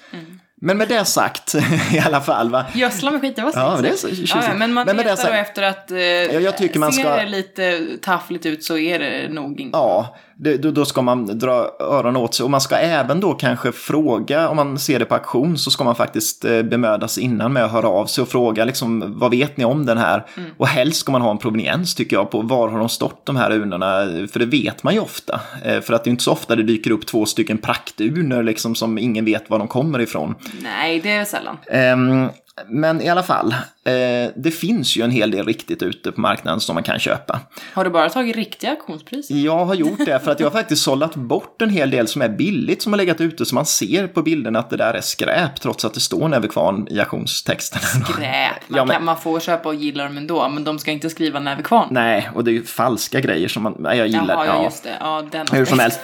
[0.61, 1.55] Men med det sagt
[1.92, 2.51] i alla fall.
[2.51, 2.64] Va?
[2.75, 4.97] Gödsla med skit, det var Ja, snyggt det är så ja, ja, Men man Men
[4.97, 8.64] med letar då efter att eh, jag tycker man ser ska- det lite taffligt ut
[8.64, 9.79] så är det nog inte.
[9.79, 12.44] Ja, det, då, då ska man dra öronen åt sig.
[12.44, 15.85] Och man ska även då kanske fråga, om man ser det på auktion, så ska
[15.85, 19.31] man faktiskt eh, bemöda sig innan med att höra av sig och fråga liksom, vad
[19.31, 20.27] vet ni om den här?
[20.57, 23.37] Och helst ska man ha en proveniens tycker jag på var har de stått de
[23.37, 23.87] här urnorna?
[24.33, 25.40] För det vet man ju ofta.
[25.64, 28.75] Eh, För att det är inte så ofta det dyker upp två stycken prakturnor liksom,
[28.75, 30.35] som ingen vet var de kommer ifrån.
[30.62, 31.57] Nej, det är sällan.
[31.70, 32.29] Ehm,
[32.69, 33.53] men i alla fall,
[33.85, 37.40] eh, det finns ju en hel del riktigt ute på marknaden som man kan köpa.
[37.73, 39.35] Har du bara tagit riktiga auktionspriser?
[39.35, 42.23] Jag har gjort det för att jag har faktiskt sållat bort en hel del som
[42.23, 45.01] är billigt som har legat ute så man ser på bilden att det där är
[45.01, 47.81] skräp trots att det står Näverkvarn i auktionstexten.
[47.81, 48.53] Skräp.
[48.69, 51.11] Man, Ja, men- kan, man får köpa och gilla dem ändå, men de ska inte
[51.11, 51.88] skriva Näverkvarn.
[51.90, 54.35] Nej, och det är ju falska grejer som man, nej, jag gillar.
[54.35, 54.97] Jaha, ja, just det.
[55.01, 56.01] Ja, den Hur som helst.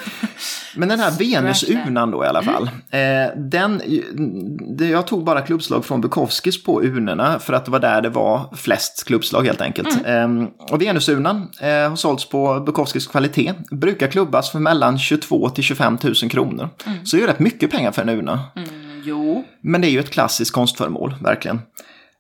[0.77, 2.71] Men den här Venusurnan då i alla fall.
[2.91, 3.01] Eh,
[3.37, 3.83] den,
[4.79, 6.01] jag tog bara klubbslag från
[6.43, 10.07] Bukowskis på urnorna för att det var där det var flest klubbslag helt enkelt.
[10.07, 10.29] Eh,
[10.71, 13.55] och Venusurnan eh, har sålts på Bukowskis kvalitet.
[13.71, 16.69] Brukar klubbas för mellan 22 till 25 000 kronor.
[17.05, 18.41] Så det är rätt mycket pengar för en urna.
[19.05, 19.45] Jo.
[19.61, 21.61] Men det är ju ett klassiskt konstföremål, verkligen.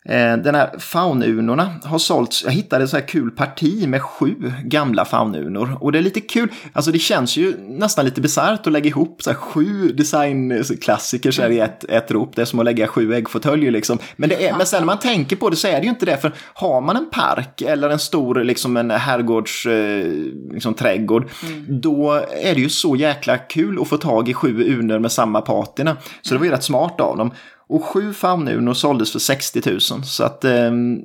[0.05, 5.05] Eh, Den här faunurnorna har sålts, jag hittade så här kul parti med sju gamla
[5.05, 5.77] faunurnor.
[5.81, 9.23] Och det är lite kul, alltså det känns ju nästan lite bisarrt att lägga ihop
[9.23, 12.37] så här sju designklassiker så här i ett, ett rop.
[12.37, 13.99] Det är som att lägga sju äggfåtöljer liksom.
[14.17, 16.07] Men, det är, men sen när man tänker på det så är det ju inte
[16.07, 16.17] det.
[16.17, 20.07] För har man en park eller en stor liksom en herrgårds eh,
[20.53, 21.31] liksom, trädgård.
[21.69, 22.13] Då
[22.43, 25.97] är det ju så jäkla kul att få tag i sju urnor med samma patina.
[26.23, 27.31] Så det var ju rätt smart av dem.
[27.69, 29.81] Och sju faunurnor såldes för 60 000.
[29.81, 31.01] Så att, ehm,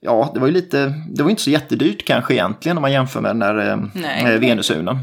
[0.00, 3.20] ja, det var ju lite, det var inte så jättedyrt kanske egentligen om man jämför
[3.20, 4.34] med den där eh, Nej.
[4.34, 4.98] eh, Venusurnan.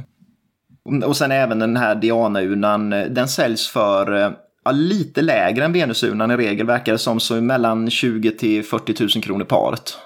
[1.06, 4.32] Och- sen även den här Diana-urnan, eh, den säljs för eh,
[4.66, 9.04] ja, lite lägre än Venusurnan i regel, verkar det som, så mellan 20 till 40
[9.16, 9.98] 000 kronor paret.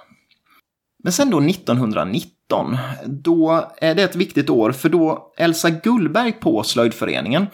[1.03, 6.63] Men sen då 1919, då är det ett viktigt år för då Elsa Gullberg på
[6.63, 7.47] Slöjdföreningen,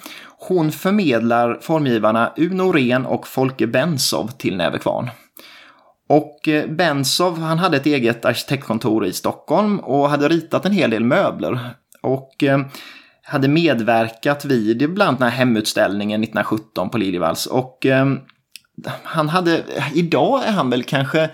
[0.48, 5.10] hon förmedlar formgivarna Uno Ren och Folke Bensow till Näverkvarn.
[6.10, 10.72] Och eh, Bensov Bensow, han hade ett eget arkitektkontor i Stockholm och hade ritat en
[10.72, 11.60] hel del möbler.
[12.02, 12.60] Och eh,
[13.24, 17.46] hade medverkat vid ibland den här hemutställningen 1917 på Liljevalchs.
[17.46, 18.06] Och eh,
[19.04, 21.30] han hade, idag är han väl kanske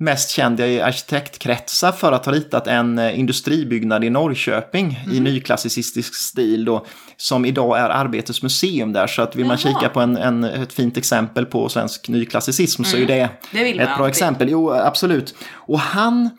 [0.00, 6.14] mest känd i arkitektkretsar för att ha ritat en eh, industribyggnad i Norrköping i nyklassicistisk
[6.14, 9.06] stil då, som idag är Arbetets museum där.
[9.06, 9.74] Så att vill man Jaha.
[9.74, 13.66] kika på en, en, ett fint exempel på svensk nyklassicism så är det, Det man
[13.66, 14.08] ett bra alltid.
[14.08, 14.48] exempel.
[14.50, 15.34] Jo, absolut.
[15.52, 16.30] Och han,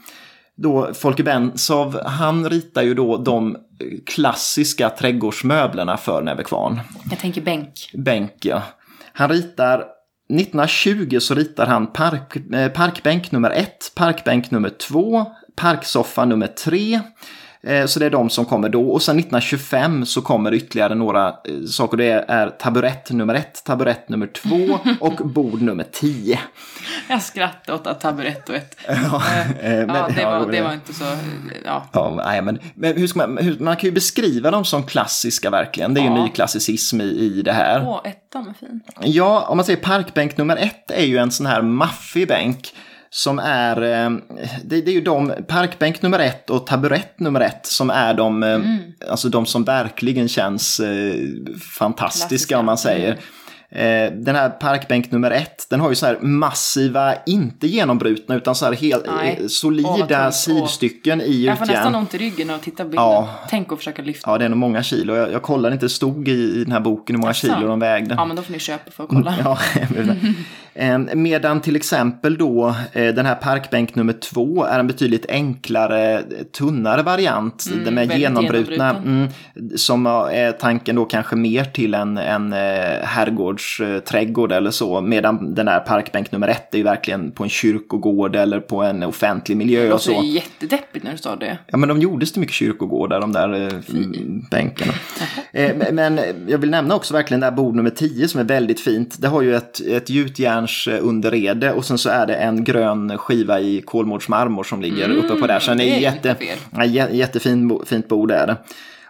[0.55, 3.57] då, Folke Bensow, han ritar ju då de
[4.05, 6.79] klassiska trädgårdsmöblerna för Näverkvarn.
[7.09, 7.91] Jag tänker bänk.
[7.93, 8.63] Bänk, ja.
[9.13, 9.85] Han ritar
[10.29, 16.99] 1920 så ritar han park, eh, parkbänk nummer 1, parkbänk nummer 2, parksoffa nummer 3,
[17.87, 18.89] så det är de som kommer då.
[18.89, 21.33] Och sen 1925 så kommer ytterligare några eh,
[21.69, 21.97] saker.
[21.97, 26.39] Det är taburett nummer ett, taburett nummer två och bord nummer tio.
[27.09, 28.75] Jag skrattade åt att taburett och ett.
[28.87, 29.21] Ja,
[29.61, 31.03] eh, men- ja, det, var, det var inte så...
[31.65, 31.85] Ja.
[31.93, 35.49] Ja, nej, men, men hur ska man, hur, man kan ju beskriva dem som klassiska
[35.49, 35.93] verkligen.
[35.93, 36.23] Det är ju Ja.
[36.23, 37.83] ny klassicism i, i det här.
[37.87, 38.81] Åh, ettan är fin.
[39.01, 42.73] Ja, om man säger parkbänk nummer ett är ju en sån här maffig bänk.
[43.11, 44.09] Som är, eh,
[44.63, 48.43] det, det är ju de, parkbänk nummer ett och taburett nummer ett som är de,
[48.43, 48.59] eh,
[49.11, 51.13] alltså de som verkligen känns eh,
[51.77, 52.59] fantastiska Klassiska.
[52.59, 53.17] om man säger.
[53.71, 58.55] Eh, Den här parkbänk nummer ett, den har ju så här massiva, inte genombrutna utan
[58.55, 59.39] så här helt Nej.
[59.41, 60.35] Åh, solida tungt.
[60.35, 63.05] sidstycken i Jag får nästan ont i ryggen och titta på bilden.
[63.05, 63.29] Ja.
[63.49, 64.31] Tänk att försöka lyfta.
[64.31, 65.15] Ja, det är nog många kilo.
[65.15, 67.47] Jag, jag kollade inte, det stod i, i den här boken hur många Jaså?
[67.47, 68.15] kilo de vägde.
[68.15, 69.35] Ja, men då får ni köpa för att kolla.
[69.43, 69.57] Ja,
[71.15, 76.23] Medan till exempel då eh, den här parkbänk nummer två är en betydligt enklare,
[76.57, 77.65] tunnare variant.
[77.71, 78.89] Mm, den väldigt genombrutna.
[78.89, 79.27] Mm,
[79.75, 82.59] som är tanken då kanske mer till en, en eh,
[83.03, 85.01] herrgårdsträdgård eller så.
[85.01, 89.03] Medan den här parkbänk nummer ett är ju verkligen på en kyrkogård eller på en
[89.03, 90.21] offentlig miljö Det och så.
[90.23, 91.57] jättedeppigt när du sa det.
[91.67, 93.73] Ja, men de gjordes till mycket kyrkogårdar, de där eh,
[94.51, 94.93] bänkarna.
[95.51, 98.79] Eh, men- jag vill nämna också verkligen det här bord nummer 10 som är väldigt
[98.79, 99.21] fint.
[99.21, 100.09] Det har ju ett, ett
[100.69, 105.47] gjutjärnsunderrede och sen så är det en grön skiva i kolmårdsmarmor som ligger uppe på
[105.47, 105.59] där.
[105.59, 106.35] Så är, det är jätte,
[106.71, 108.57] ja, jä- jättefin bo- fint bord är det.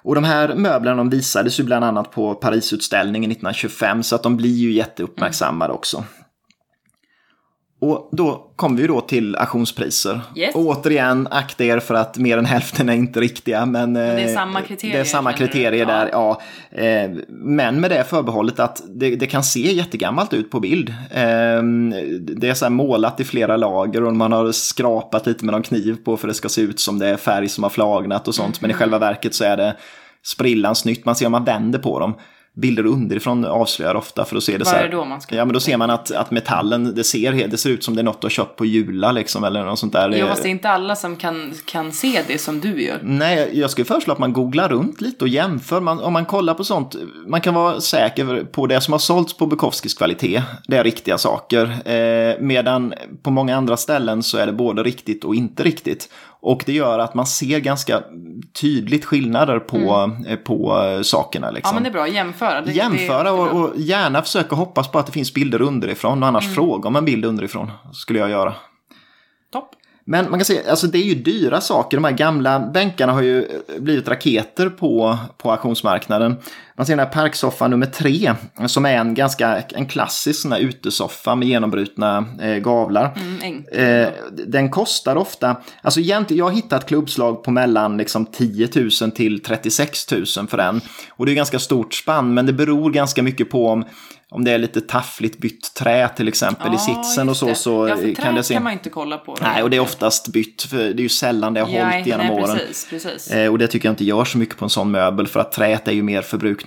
[0.02, 4.38] Och de här möblerna de visades ju bland annat på Parisutställningen 1925 så att de
[4.38, 6.04] blir ju jätteuppmärksammade också.
[7.82, 10.22] Och då kommer vi då till auktionspriser.
[10.36, 10.56] Yes.
[10.56, 13.65] Och återigen, akta er för att mer än hälften är inte riktiga.
[13.65, 15.38] Men, det är eh, samma kriterier, Det är samma du?
[15.38, 15.94] kriterier Ja.
[15.94, 16.42] där, ja.
[16.72, 20.89] Eh, Men med det förbehållet att det, det kan se jättegammalt ut på bild.
[21.12, 21.63] Eh,
[22.22, 25.63] Det är så här målat i flera lager och man har skrapat lite med någon
[25.63, 28.36] kniv på för det ska se ut som det är färg som har flagnat och
[28.36, 28.62] sånt.
[28.62, 28.80] Men i Mm.
[28.80, 29.76] själva verket så är det
[30.24, 31.06] sprillans nytt.
[31.06, 32.13] Man ser om man vänder på dem.
[32.56, 34.84] Bilder underifrån avslöjar ofta för att se det Vad så här.
[34.84, 37.48] är det då man ska- Ja, men då ser man att, att metallen, det ser,
[37.48, 39.80] det ser ut som det är något du har köpt på Jula liksom eller något
[39.80, 40.14] sånt där.
[40.18, 43.00] Jo, fast det är inte alla som kan, kan se det som du gör.
[43.04, 45.82] Nej, jag skulle föreslå att man googlar runt lite och jämför.
[45.82, 46.96] Man, om man kollar på sånt,
[47.28, 50.42] man kan vara säker på det som har sålts på Bukowskis kvalitet.
[50.68, 51.64] Det är riktiga saker.
[51.92, 56.10] Eh, medan på många andra ställen så är det både riktigt och inte riktigt.
[56.41, 58.04] Och det gör att man ser ganska
[58.62, 61.47] tydligt skillnader på, eh, på eh, sakerna.
[61.47, 61.73] Ja, Liksom.
[61.75, 62.08] men det är bra.
[62.08, 62.62] Jämföra.
[62.62, 63.63] Det, det Jämföra och, jättebra.
[63.63, 66.56] och gärna försöka hoppas på att det finns bilder underifrån och annars Mm.
[66.56, 67.71] fråga om en bild underifrån.
[67.93, 68.54] skulle jag göra.
[69.54, 69.69] Topp.
[70.06, 71.97] Men man kan säga, alltså det är ju dyra saker.
[71.97, 73.47] De här gamla bänkarna har ju
[73.80, 76.36] blivit raketer på, på auktionsmarknaden.
[76.80, 78.34] Man ser den här parksoffa nummer tre,
[78.68, 83.18] som är en ganska en klassisk sån här utesoffa med genombrutna eh, gavlar.
[83.42, 83.65] Mm.
[83.72, 84.10] Eh,
[84.48, 88.70] den kostar ofta, alltså egentligen, jag har hittat klubbslag på mellan liksom 10
[89.02, 90.82] 000 till 36 000 för den.
[91.10, 93.86] Och det är ganska stort spann, men det beror ganska mycket på om,
[94.32, 97.46] om det är lite taffligt bytt trä till exempel i sitsen och så.
[97.46, 97.56] det.
[97.56, 98.54] så ja, för kan det se...
[98.54, 99.38] kan man inte kolla på.
[99.42, 102.08] Nej, och det är oftast bytt, för det är ju sällan det har Ja, hållit
[102.08, 102.58] genom nej, åren.
[102.58, 103.32] Precis, precis.
[103.32, 105.52] Eh, och det tycker jag inte gör så mycket på en sån möbel, för att
[105.52, 106.22] träet är ju mer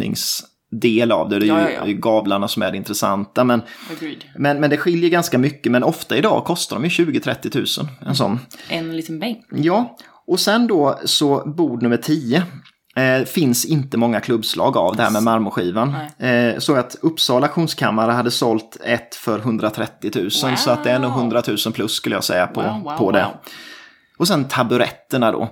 [0.06, 1.38] förbrukningsdel av det.
[1.38, 1.92] Det är Ja, ju ja, ja.
[1.92, 3.44] gavlarna som är det intressanta.
[3.44, 3.62] Men,
[3.96, 4.24] Agreed.
[4.36, 7.88] men, men det skiljer ganska mycket, men ofta idag kostar de ju 20-30 000.
[8.06, 8.38] En sån.
[8.68, 9.44] En liten bänk.
[9.50, 12.42] Ja, och sen då så bord nummer 10.
[12.96, 15.94] Eh, finns inte många klubbslag av det här med marmorskivan.
[16.18, 20.30] Eh, så att Uppsala auktionskammare hade sålt ett för 130 000.
[20.30, 23.10] Så att det är nog 100 000 plus skulle jag säga på, Wow, wow, på
[23.12, 23.22] det.
[23.22, 23.32] wow.
[24.18, 25.48] Och sen taburetterna då.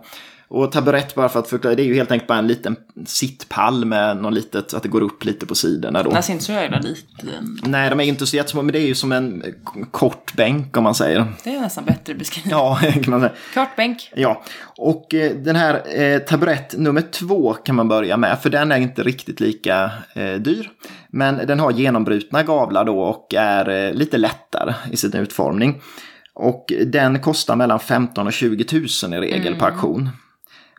[0.52, 3.84] Och taburett, bara för att förklara, det är ju helt enkelt bara en liten sittpall
[3.84, 6.10] med någon litet, att det går upp lite på sidorna då.
[6.10, 7.58] Den ser inte så jävla liten.
[7.62, 9.44] Nej, de är inte så jättesmå, men det är ju som en
[9.90, 11.26] kort bänk om man säger.
[11.44, 12.50] Det är nästan bättre beskrivning.
[12.50, 13.32] Ja, kan man säga.
[13.54, 14.12] Kort bänk.
[14.16, 14.42] Ja,
[14.76, 18.78] och eh, den här eh, taburett nummer två kan man börja med, för den är
[18.78, 20.70] inte riktigt lika eh, dyr.
[21.10, 25.80] Men den har genombrutna gavlar då och är eh, lite lättare i sin utformning.
[26.34, 30.08] Och den kostar mellan 15 och 20 000 i regel på auktion.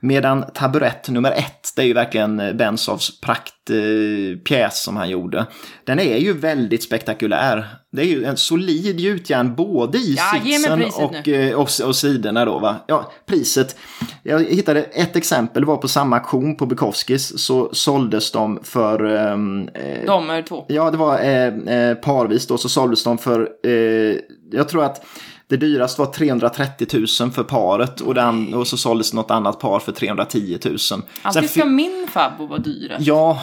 [0.04, 5.46] Medan taburett nummer ett, det är ju verkligen eh, Bensovs praktpjäs eh, som han gjorde.
[5.84, 7.68] Den är ju väldigt spektakulär.
[7.92, 12.46] Det är ju en solid gjutjärn både i Ja, sitsen och, eh, och, och sidorna
[12.46, 12.60] då.
[12.60, 12.76] Va?
[12.88, 13.76] Ja, priset.
[14.24, 19.06] Jag hittade ett exempel, det var på samma auktion på Bukowskis så såldes de för
[19.06, 20.66] ehm, eh, De är två.
[20.68, 24.16] Ja, det var eh, parvis då, så såldes de för, eh,
[24.52, 25.06] jag tror att
[25.52, 26.88] det dyraste var 330
[27.22, 30.80] 000 för paret och, den, och så såldes något annat par för 310 000.
[30.80, 33.08] Sen Alltid ska min fabbo vara dyrast.
[33.08, 33.42] Ja,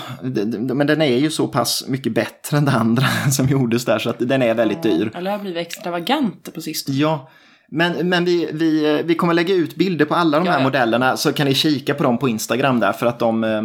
[0.75, 4.11] men den är ju så pass mycket bättre än det andra som gjordes där så
[4.11, 5.11] att den är väldigt dyr.
[5.14, 6.99] Eller har blivit extravagant på sistone?
[6.99, 7.31] Ja,
[7.71, 10.64] men, men vi, vi, vi kommer lägga ut bilder på alla de Ja, här ja.
[10.64, 13.62] modellerna så kan ni kika på dem på Instagram där för att de, eh,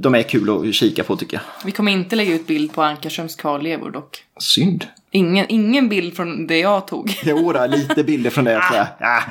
[0.00, 1.66] de är kul att kika på tycker jag.
[1.66, 4.24] Vi kommer inte lägga ut bild på Ankarströms kvarlevor dock.
[4.40, 4.86] Synd.
[5.16, 7.18] Ingen, ingen bild från det jag tog.
[7.24, 8.86] Jo, då, lite bilder från det tror jag.
[9.00, 9.22] Ja.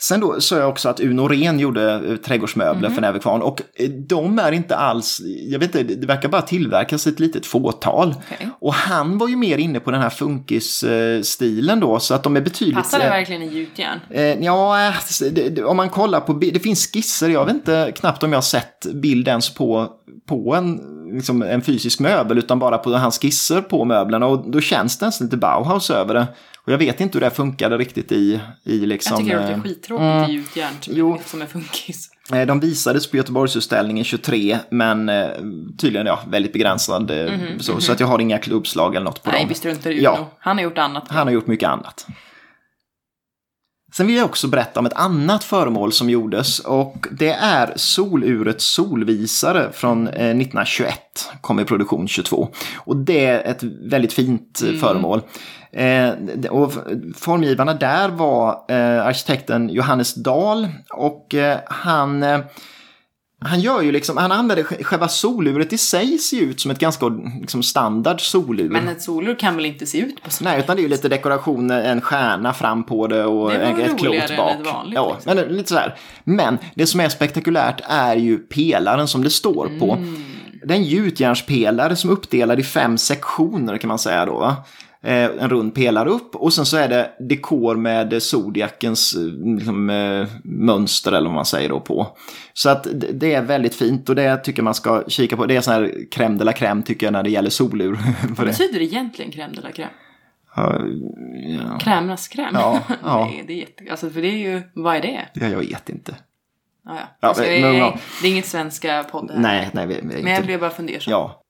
[0.00, 3.62] Sen då sa jag också att Uno Ren gjorde eh, trädgårdsmöbler för Näve Kvarn och
[3.74, 8.14] eh, de är inte alls, jag vet inte, det verkar bara tillverkas ett litet fåtal.
[8.26, 8.48] Okej.
[8.60, 12.40] Och han var ju mer inne på den här funkis-stilen då så att de är
[12.40, 12.76] betydligt...
[12.76, 14.00] Passar det eh, verkligen i gjutjärn?
[14.10, 14.94] Eh, ja, eh,
[15.32, 18.42] det, om man kollar på det finns skisser, jag vet inte knappt om jag har
[18.42, 19.88] sett bild ens på,
[20.28, 24.60] på en, liksom en fysisk möbel utan bara på hans skisser på möblerna och då
[24.60, 26.26] känns det nästan lite Bauhaus över det.
[26.56, 29.16] Och jag vet inte hur det funkade riktigt i, i liksom...
[29.16, 32.10] Jag tycker det eh, låter skittråkigt i gjutjärn som, är funkis.
[32.32, 35.26] Eh, De visades på Göteborgsutställningen 23 men eh,
[35.78, 37.10] tydligen ja, väldigt begränsad.
[37.10, 39.48] eh, så, så att jag har inga klubbslag eller något på Mhm, Nej, dem.
[39.48, 40.02] vi struntar i.
[40.02, 40.30] Ja.
[40.38, 41.04] Han har gjort annat.
[41.08, 42.06] Han har gjort mycket annat.
[43.92, 48.74] Sen vill jag också berätta om ett annat föremål som gjordes och det är solurets
[48.74, 50.98] solvisare från eh, 1921,
[51.40, 52.48] kom i produktion 22.
[52.76, 55.22] Och det är ett väldigt fint eh, föremål.
[55.72, 56.10] Eh,
[56.50, 56.72] och
[57.16, 62.40] formgivarna där var eh, arkitekten Johannes Dahl och eh, han eh,
[63.40, 66.78] han gör ju liksom, han använder sj- själva soluret i sig ser ut som ett
[66.78, 67.06] ganska
[67.40, 68.68] liksom, standard solur.
[68.68, 70.88] Men ett solur kan väl inte se ut på så Nej, utan det är ju
[70.88, 74.36] lite dekoration, en stjärna fram på det och Det var en- ett roligare klot än
[74.36, 74.60] bak.
[74.60, 75.36] ett vanligt, ja, liksom.
[75.36, 75.94] men lite sådär.
[76.24, 79.92] Men det som är spektakulärt är ju pelaren som det står på.
[79.92, 80.24] Mm.
[80.64, 84.38] Det är en gjutjärnspelare som är uppdelad i fem sektioner kan man säga då.
[84.38, 84.56] Va?
[85.04, 89.90] Eh, en rund pelare upp och sen så är det dekor med Zodiacens eh, liksom,
[89.90, 92.16] eh, mönster eller vad man säger då på.
[92.52, 95.46] Så att det- det är väldigt fint och det tycker man ska kika på.
[95.46, 97.92] Det är sån här crème de la crème tycker jag när det gäller solur.
[98.28, 98.50] Vad det.
[98.50, 99.88] betyder det egentligen crème de la crème?
[100.56, 102.50] Ja, Krämernas kräm?
[102.54, 103.24] Ja, ja.
[103.24, 103.84] Nej, det är jätte...
[103.90, 104.62] Alltså för det är ju...
[104.74, 105.26] Vad är det?
[105.34, 106.14] ja, jag vet inte.
[106.84, 107.28] Ja, ja.
[107.28, 109.38] Alltså, men- jag- men- det är inget svenska podd här.
[109.40, 111.10] Nej, nej, vi, vi är Men jag blev bara fundersam.
[111.12, 111.42] Ja.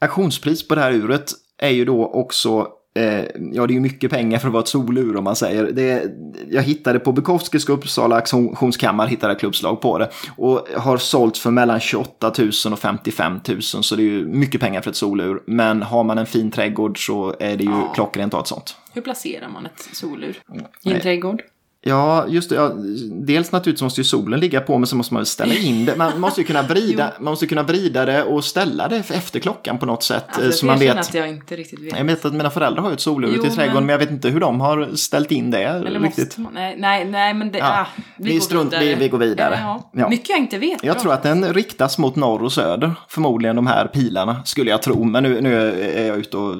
[0.00, 4.10] Auktionspris på det här uret är ju då också, eh, ja det är ju mycket
[4.10, 5.64] pengar för att vara ett solur om man säger.
[5.72, 6.04] Det,
[6.50, 10.10] jag hittade på Bukowskis Uppsala auktionskammare, hittade jag klubbslag på det.
[10.36, 14.60] Och har sålts för mellan 28 000 och 55 000 så det är ju mycket
[14.60, 15.42] pengar för ett solur.
[15.46, 17.92] Men har man en fin trädgård så är det ju Ja.
[17.94, 18.76] klockrent att ha ett sånt.
[18.92, 20.30] Hur placerar man ett solur?
[20.30, 21.00] I en Nej.
[21.00, 21.42] trädgård?
[21.86, 22.54] Ja, just det.
[22.56, 22.72] Ja,
[23.10, 25.96] dels naturligtvis måste ju solen ligga på, men så måste man ställa in det.
[25.96, 29.78] Man måste ju kunna vrida, man måste kunna vrida det och ställa det efter klockan
[29.78, 30.24] på något sätt.
[30.26, 30.96] Alltså, eh, jag så man vet.
[30.96, 31.98] att jag inte riktigt vet.
[31.98, 33.86] Jag vet att mina föräldrar har ju ett solur ute i trädgården, men...
[33.86, 36.24] men- jag vet inte hur de har ställt in det Eller riktigt.
[36.24, 36.52] måste man?
[36.54, 37.58] Nej, nej, nej men det...
[37.58, 37.86] Ja, Ah,
[38.18, 38.84] vi går strunt- vidare.
[38.84, 39.58] vi- vi går vidare.
[39.62, 40.08] Ja, Ja.
[40.08, 40.84] Mycket jag inte vet.
[40.84, 41.02] Jag Bra.
[41.02, 45.04] tror att den riktas mot norr och söder, förmodligen de här pilarna, skulle jag tro.
[45.04, 45.54] Men nu, nu
[45.96, 46.56] är jag ute och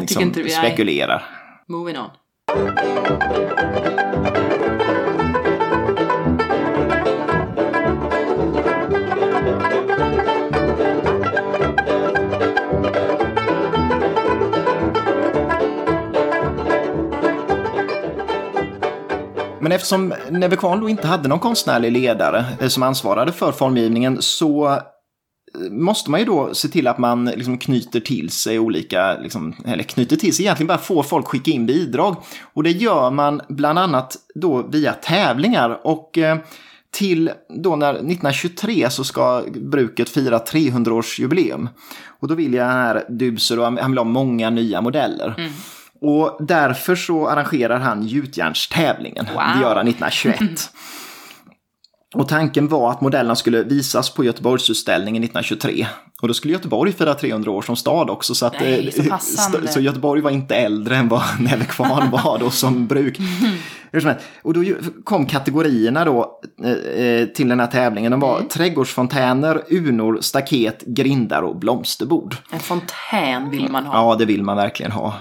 [0.00, 0.50] liksom, vi- nej.
[0.50, 1.22] spekulerar.
[1.68, 2.04] Moving on.
[19.60, 24.78] Men eftersom Neve då inte hade någon konstnärlig ledare eh, som ansvarade för formgivningen så
[25.70, 29.82] måste man ju då se till att man liksom knyter till sig olika, liksom, eller
[29.82, 32.16] knyter till sig, egentligen bara får folk skicka in bidrag.
[32.54, 35.80] Och det gör man bland annat då via tävlingar.
[35.86, 36.38] Och eh,
[36.90, 41.68] till då när 1923 så ska bruket fira 300-årsjubileum.
[42.20, 45.50] Och då vill jag här Dubser och han vill ha många nya modeller.
[46.00, 49.26] Och därför så arrangerar han gjutjärnstävlingen.
[49.34, 49.42] Wow.
[49.54, 50.70] Det gör han 1921.
[52.14, 55.86] Och tanken var att modellerna skulle visas på Göteborgsutställningen 1923.
[56.22, 58.34] Och då skulle Göteborg fira 300 år som stad också.
[58.34, 62.38] Så, att, Nej, eh, så så Göteborg var inte äldre än vad Neve Kvarn var
[62.38, 63.18] då som bruk.
[64.42, 64.64] Och då
[65.04, 68.10] kom kategorierna då eh, eh, till den här tävlingen.
[68.10, 68.48] De var Mm.
[68.48, 72.36] trädgårdsfontäner, urnor, staket, grindar och blomsterbord.
[72.52, 73.94] En fontän vill man ha.
[73.94, 75.14] Ja, det vill man verkligen ha.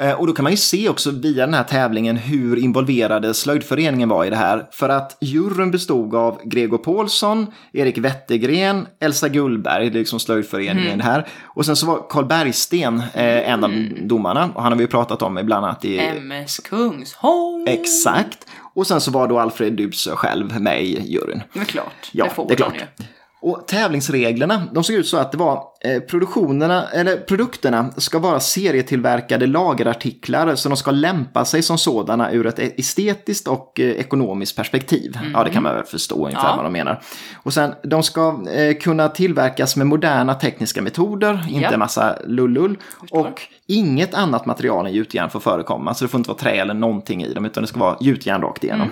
[0.00, 4.08] Eh, Och då kan man ju se också via den här tävlingen hur involverade slöjdföreningen
[4.08, 4.66] var i det här.
[4.72, 11.26] För att juryn bestod av Gregor Paulsson, Erik Wettergren, Elsa Gullberg, liksom slöjdföreningen det här.
[11.44, 13.72] Och sen så var Karl Bergsten eh, en av
[14.02, 14.50] domarna.
[14.54, 15.98] Och han har vi ju pratat om ibland annat i...
[15.98, 17.64] MS Kungsholm.
[17.66, 18.38] Exakt.
[18.74, 21.42] Och sen så var då Alfred Dubsö själv med i juryn.
[21.52, 22.10] Det är klart.
[22.12, 22.74] Ja, det får det är klart.
[22.74, 23.04] ju.
[23.46, 28.40] Och tävlingsreglerna, de såg ut så att det var eh, produktionerna, eller produkterna ska vara
[28.40, 34.56] serietillverkade lagerartiklar så de ska lämpa sig som sådana ur ett estetiskt och eh, ekonomiskt
[34.56, 35.18] perspektiv.
[35.32, 36.56] Ja, det kan man väl förstå ungefär Ja.
[36.56, 37.02] vad de menar.
[37.42, 41.70] Och sen, de ska eh, kunna tillverkas med moderna tekniska metoder, inte Ja.
[41.72, 42.78] en massa lullull.
[43.10, 46.74] Och inget annat material än gjutjärn får förekomma, så det får inte vara trä eller
[46.74, 48.90] någonting i dem, utan det ska vara gjutjärn rakt igenom.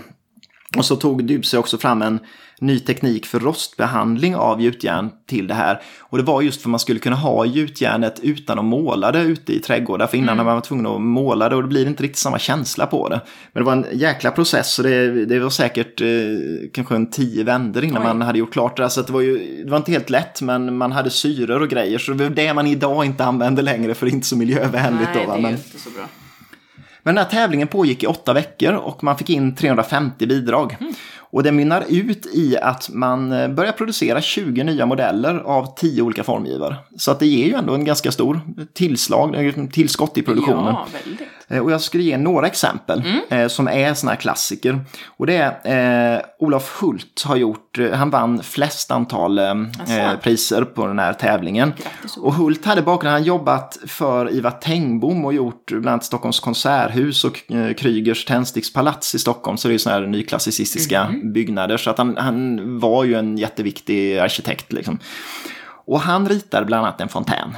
[0.76, 2.20] Och så tog Dubse också fram en
[2.62, 5.82] ny teknik för rostbehandling av gjutjärn till det här.
[6.00, 9.20] Och det var just för att man skulle kunna ha gjutjärnet utan att måla det
[9.20, 10.06] ute i trädgårdar.
[10.06, 12.86] För innan var man tvungen att måla det och det blir inte riktigt samma känsla
[12.86, 13.20] på det.
[13.52, 16.08] Men det var en jäkla process och det, det var säkert eh,
[16.74, 18.08] kanske en tio vändor innan Oj.
[18.08, 18.90] man hade gjort klart det.
[18.90, 21.68] Så att det var ju det var inte helt lätt men man hade syror och
[21.68, 21.98] grejer.
[21.98, 25.08] Så det var det man idag inte använder längre för det är inte så miljövänligt.
[25.14, 25.38] Nej, då, va?
[25.38, 25.56] Men...
[27.02, 30.76] Men den här tävlingen pågick i åtta veckor och man fick in 350 bidrag.
[31.32, 36.02] Och det mynnar ut i att man eh, börjar producera 20 nya modeller av 10
[36.02, 36.76] olika formgivare.
[36.96, 38.40] Så att det ger ju ändå en ganska stor
[38.72, 40.74] tillslag, eh, tillskott i produktionen.
[40.74, 41.28] Ja, väldigt.
[41.52, 44.84] Eh, Och jag skulle ge några exempel eh, som är såna här klassiker.
[45.16, 49.54] Och det är eh, Olof Hult har gjort, eh, han vann flest antal eh,
[50.22, 51.72] priser på den här tävlingen.
[51.76, 56.40] Grattis, och Hult hade bakgrund, han jobbat för Ivar Tengbom och gjort bland annat Stockholms
[56.40, 59.56] konserthus och eh, Krygers tändstickspalats i Stockholm.
[59.56, 61.76] Så det är såna här nyklassicistiska byggnader.
[61.76, 64.98] Så att han, han var ju en jätteviktig arkitekt liksom.
[65.86, 67.56] Och han ritade bland annat en fontän.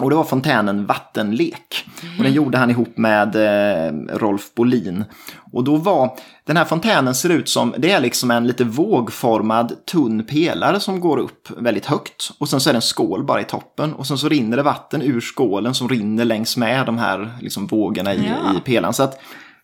[0.00, 1.84] Och det var fontänen Vattenlek.
[2.18, 5.04] Och den gjorde han ihop med eh, Rolf Bolin.
[5.52, 9.86] Och då var, den här fontänen ser ut som, det är liksom en lite vågformad
[9.86, 12.30] tunn pelare som går upp väldigt högt.
[12.38, 13.92] Och sen så är det en skål bara i toppen.
[13.92, 17.66] Och sen så rinner det vatten ur skålen som rinner längs med de här liksom,
[17.66, 18.56] vågorna i, Ja.
[18.58, 18.94] i pelaren.
[18.94, 19.20] Så att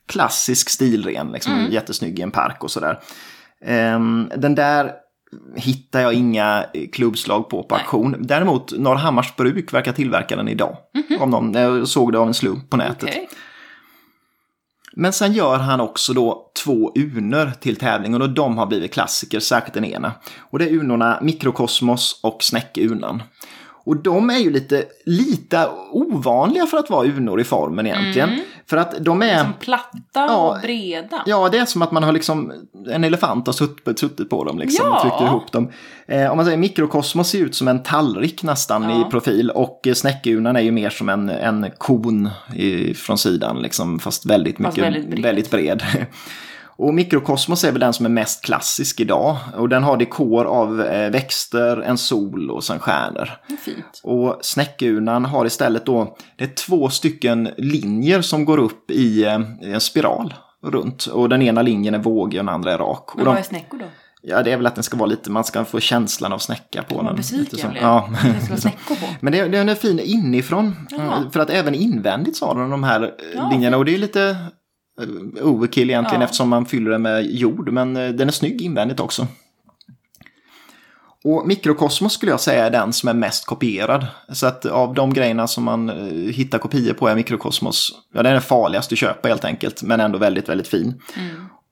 [0.09, 2.99] klassisk stilren, liksom, jättesnygg i en park och sådär.
[3.64, 4.93] Ehm, den där
[5.56, 7.82] hittar jag inga klubbslag på på Nej.
[7.82, 8.16] auktion.
[8.18, 10.76] Däremot Norrhammars bruk verkar tillverka den idag.
[11.20, 13.02] Om någon, jag såg det av en slump på nätet.
[13.02, 13.28] Okej.
[14.98, 19.40] Men sen gör han också då två unor till tävlingen och de har blivit klassiker,
[19.40, 20.12] särskilt den ena.
[20.38, 23.22] Och det är unorna Mikrokosmos och Snäckeunan.
[23.87, 28.30] Och de är ju lite, lite ovanliga för att vara unor i formen egentligen.
[28.66, 29.43] För att de är...
[29.45, 30.37] Som platta Ja.
[30.37, 31.22] och breda.
[31.26, 32.53] Ja, det är som att man har liksom,
[32.91, 34.97] en elefant har suttit, suttit på dem liksom, Ja.
[34.97, 35.70] och tryckt ihop dem.
[36.09, 39.07] Eh, om man säger mikrokosmos ser ut som en tallrik nästan Ja.
[39.07, 43.99] i profil och snäckunan är ju mer som en, en kon i, från sidan, liksom,
[43.99, 45.22] fast väldigt Fast mycket, väldigt bred.
[45.22, 45.82] väldigt bred.
[46.78, 49.36] Och mikrokosmos är väl den som är mest klassisk idag.
[49.56, 53.30] Och den har dekor av eh, växter, en sol och sen stjärnor.
[53.64, 54.00] Fint.
[54.02, 59.40] Och snäckunan har istället då, det är två stycken linjer som går upp i eh,
[59.62, 60.34] en spiral
[60.66, 61.06] runt.
[61.06, 63.10] Och den ena linjen är vågig och den andra är rak.
[63.10, 63.84] Och Men de, vad är snäckor då?
[64.22, 66.82] ja, det är väl att den ska vara lite, man ska få känslan av snäcka
[66.82, 67.16] på den.
[67.16, 67.82] Besviken blev.
[67.82, 68.08] Ja.
[68.88, 68.94] På.
[69.20, 70.76] Men det, den är fin inifrån.
[70.90, 71.16] Jaha.
[71.16, 73.76] Mm, För att även invändigt så har den de här eh, Ja, linjerna.
[73.76, 74.36] Och det är lite
[75.42, 76.24] overkill egentligen Ja.
[76.24, 77.72] eftersom man fyller den med jord.
[77.72, 79.26] Men eh, den är snygg invändigt också.
[81.24, 84.07] Och Mikrokosmos skulle jag säga är den som är mest kopierad.
[84.32, 88.36] Så att av de grejerna som man eh, hittar kopior på är Mikrokosmos, ja den
[88.36, 89.82] är farligast att köpa helt enkelt.
[89.82, 90.94] Men ändå väldigt, väldigt fin.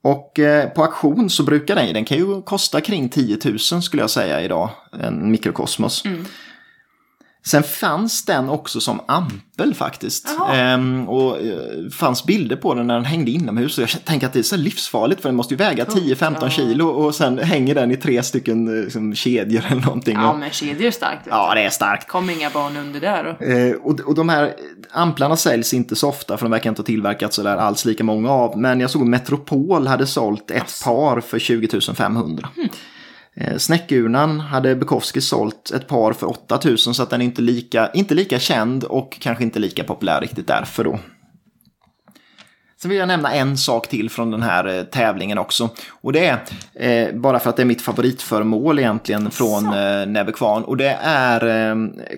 [0.03, 4.03] Och eh, på auktion så brukar den, den kan ju kosta kring 10 000 skulle
[4.03, 4.71] jag säga idag,
[5.03, 6.03] en mikrokosmos.
[7.47, 10.29] Sen fanns den också som ampel faktiskt.
[10.55, 13.79] Ehm, och eh, fanns bilder på den när den hängde inomhus.
[13.79, 16.51] Och jag tänker att det är så livsfarligt för den måste ju väga 10-15 ja.
[16.51, 20.17] kilo och sen hänger den i tre stycken eh, liksom, kedjor eller någonting.
[20.17, 21.27] Ja, och, men kedjor är starkt.
[21.31, 22.09] ja, det är starkt.
[22.09, 23.47] Kom inga barn under där då.
[23.47, 24.55] Eh, och, och de här
[24.91, 28.31] amplarna säljs inte så ofta för de verkar inte ha tillverkats sådär alls lika många
[28.31, 28.59] av.
[28.59, 32.49] Men jag såg att Metropol hade sålt ett par för 20 500.
[32.57, 32.65] Eh,
[33.35, 37.91] Eh, Snäckurnan hade Bukowski sålt ett par för 8000 så att den är inte lika,
[37.95, 40.99] inte lika känd och kanske inte lika populär riktigt därför då.
[42.85, 45.71] Sen vill jag nämna en sak till från den här eh, tävlingen också.
[45.91, 49.65] Och det är, eh, bara för att det är mitt favoritföremål egentligen från
[50.17, 50.63] eh, Kvarn.
[50.65, 51.77] Och det är eh,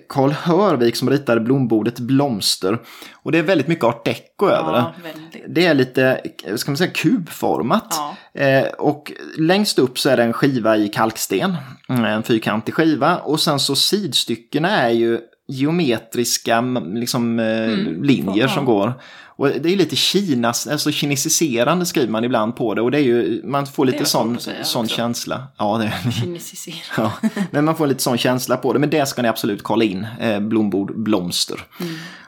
[0.09, 2.79] Karl Hörvik som ritade blombordet Blomster.
[3.13, 4.77] Och det är väldigt mycket art deco över det.
[4.77, 5.55] Ja, väldigt.
[5.55, 6.21] Det är lite,
[6.55, 7.95] ska man säga, kubformat.
[8.33, 8.41] Ja.
[8.41, 11.55] Eh, och längst upp så är det en skiva i kalksten.
[11.89, 13.17] Mm, En fyrkantig skiva.
[13.17, 16.61] Och sen så sidstyckena är ju geometriska
[16.93, 17.67] liksom, eh,
[18.03, 18.47] linjer Ja.
[18.49, 18.93] som går.
[19.37, 22.81] Och det är lite Kinas, alltså kinesiserande skriver man ibland på det.
[22.81, 24.95] Och det är ju, man får lite sån, sån också.
[24.95, 25.47] känsla.
[25.57, 26.75] Ja, det Kinesisera.
[26.97, 28.79] Ja, men man får lite sån känsla på det.
[28.79, 30.07] Men det ska ni absolut kolla in.
[30.19, 31.63] Eh, blombord Blomster.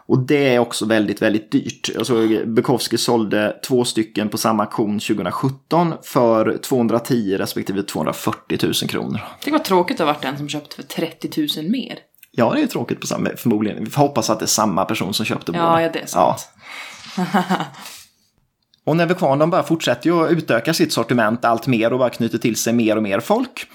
[0.10, 1.90] Och det är också väldigt, väldigt dyrt.
[1.98, 9.20] Alltså, Bukowski sålde två stycken på samma auktion 2017 för 210 respektive 240 000 kronor.
[9.46, 12.00] Det var tråkigt att ha varit den som köpte för 30 000 mer.
[12.32, 13.84] Ja, det är tråkigt på samma, förmodligen.
[13.84, 15.64] Vi får hoppas att det är samma person som köpte båda.
[15.64, 16.50] Ja, ja, det är sant.
[18.86, 22.38] Och Nevekvarn de bara fortsätter ju att utöka sitt sortiment allt mer och bara knyter
[22.38, 23.66] till sig mer och mer folk.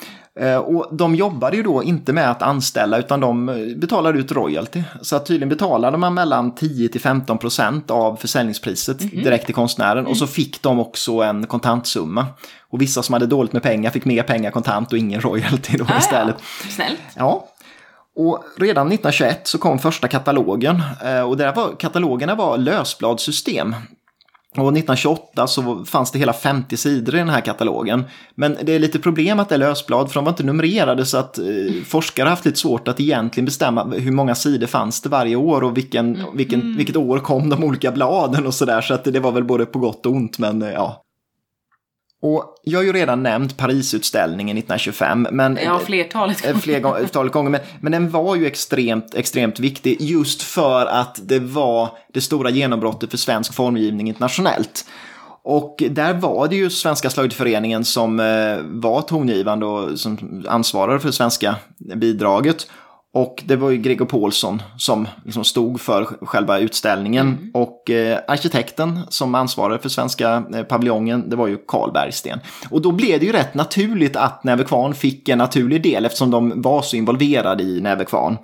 [0.41, 4.32] Eh, Och de jobbade ju då inte med att anställa utan de eh, betalade ut
[4.32, 4.82] royalty.
[5.03, 9.22] Så tydligen betalade man mellan 10 till 15 procent av försäljningspriset Mhm.
[9.22, 9.99] direkt till konstnären.
[9.99, 10.11] Mm.
[10.11, 12.26] Och så fick de också en kontantsumma.
[12.70, 15.85] Och vissa som hade dåligt med pengar fick mer pengar kontant och ingen royalty då
[15.89, 16.37] Ah, istället.
[16.39, 16.70] ja.
[16.70, 17.01] Snällt.
[17.16, 17.49] Ja.
[18.17, 20.83] Och redan 1921 så kom första katalogen.
[21.05, 23.75] eh, Och där var, katalogerna var lösbladssystem.
[24.57, 28.05] Och 1928 så fanns det hela 50 sidor i den här katalogen.
[28.35, 31.19] Men det är lite problem att det är lösblad för de var inte numrerade så
[31.19, 31.45] att eh,
[31.87, 35.65] forskare har haft lite svårt att egentligen bestämma hur många sidor fanns det varje år
[35.65, 38.81] och vilken, vilken, vilket år kom de olika bladen och sådär.
[38.81, 41.04] Så att det var väl både på gott och ont men eh, ja.
[42.25, 46.47] Och jag har ju redan nämnt Parisutställningen 1925 men Ja, flertalet.
[46.47, 47.51] Eh, fler gånger, flertalet gånger.
[47.51, 52.51] Men, men den var ju extremt, extremt viktig just för att det var det stora
[52.51, 54.85] genombrottet för svensk formgivning internationellt.
[55.43, 61.07] Och där var det ju Svenska slöjdföreningen som eh, var tongivande och som ansvarade för
[61.09, 61.57] det svenska
[61.97, 62.66] bidraget.
[63.15, 67.51] Och det var ju Gregor Paulsson som liksom stod för själva utställningen.
[67.55, 72.41] Och eh, arkitekten som ansvarade för svenska eh, paviljongen, det var ju Carl Bergsten.
[72.71, 76.31] Och då blev det ju rätt naturligt att Näve Kvarn fick en naturlig del eftersom
[76.31, 78.37] de var så involverade i Näve Kvarn.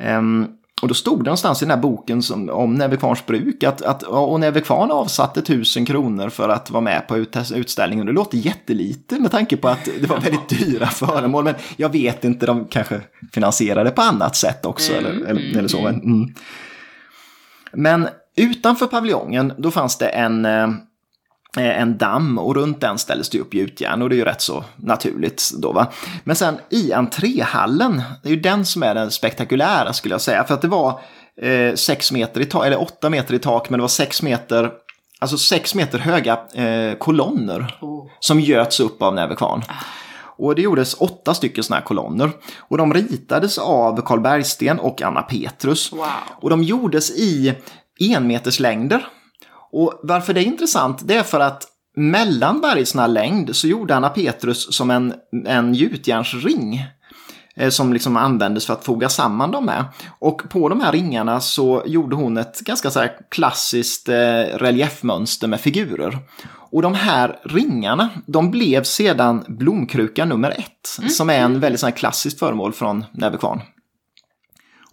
[0.00, 0.46] Ehm,
[0.84, 3.82] och då stod det någonstans i den här boken som, om Näve Kvarns bruk att,
[3.82, 8.06] att och Näve Kvarn avsatte tusen kronor för att vara med på ut, utställningen.
[8.06, 11.44] Det låter jättelite med tanke på att det var väldigt dyra föremål.
[11.44, 13.00] Men jag vet inte, de kanske
[13.32, 14.92] finansierade på annat sätt också.
[14.92, 15.82] eller, eller, eller så.
[15.82, 16.34] Men, mm.
[17.72, 20.68] men utanför paviljongen då fanns det en, eh,
[21.56, 24.64] en damm och runt den ställdes det upp gjutjärn och det är ju rätt så
[24.76, 25.86] naturligt då va.
[26.24, 30.44] Men sen i entréhallen, det är ju den som är den spektakulära skulle jag säga,
[30.44, 31.00] för att det var
[31.42, 34.70] eh, sex meter i tak, eller åtta meter i tak, men det var sex meter
[35.20, 38.06] Alltså sex meter höga eh, kolonner Oh.
[38.20, 39.62] som göts upp av Näve Kvarn.
[40.36, 42.30] Och det gjordes åtta stycken sådana här kolonner.
[42.58, 45.92] Och de ritades av Karl Bergsten och Anna Petrus.
[45.92, 46.06] Wow.
[46.40, 47.54] Och de gjordes i
[48.00, 49.06] enmeterslängder.
[49.74, 51.66] Och varför det är intressant, det är för att
[51.96, 55.14] mellan varje sån här längd så gjorde Anna Petrus som en,
[55.46, 56.86] en gjutjärnsring
[57.56, 59.84] eh, som liksom användes för att foga samman dem med.
[60.18, 64.14] Och på de här ringarna så gjorde hon ett ganska så här klassiskt eh,
[64.54, 66.18] reliefmönster med figurer.
[66.70, 71.86] Och de här ringarna, de blev sedan blomkruka nummer ett, som är en väldigt sån
[71.86, 73.60] här klassiskt föremål från Näve Kvarn.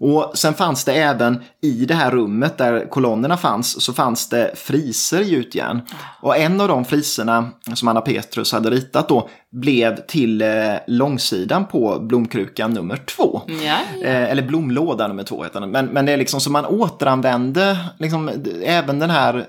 [0.01, 4.51] Och sen fanns det även i det här rummet där kolonnerna fanns så fanns det
[4.55, 5.81] friser i gjutjärn.
[6.21, 10.47] Och en av de friserna som Anna Petrus hade ritat då blev till eh,
[10.87, 13.41] långsidan på blomkrukan nummer två.
[13.47, 13.55] Ja,
[14.01, 14.07] ja.
[14.07, 15.71] Eh, eller blomlåda nummer två heter den.
[15.71, 18.29] Men, men det är liksom så man återanvände liksom,
[18.63, 19.45] även den här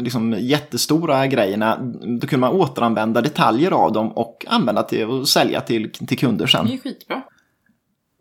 [0.00, 1.76] liksom, jättestora grejerna.
[2.20, 6.46] Då kunde man återanvända detaljer av dem och använda till och sälja till, till kunder
[6.46, 6.66] sen.
[6.66, 7.22] Det är skitbra.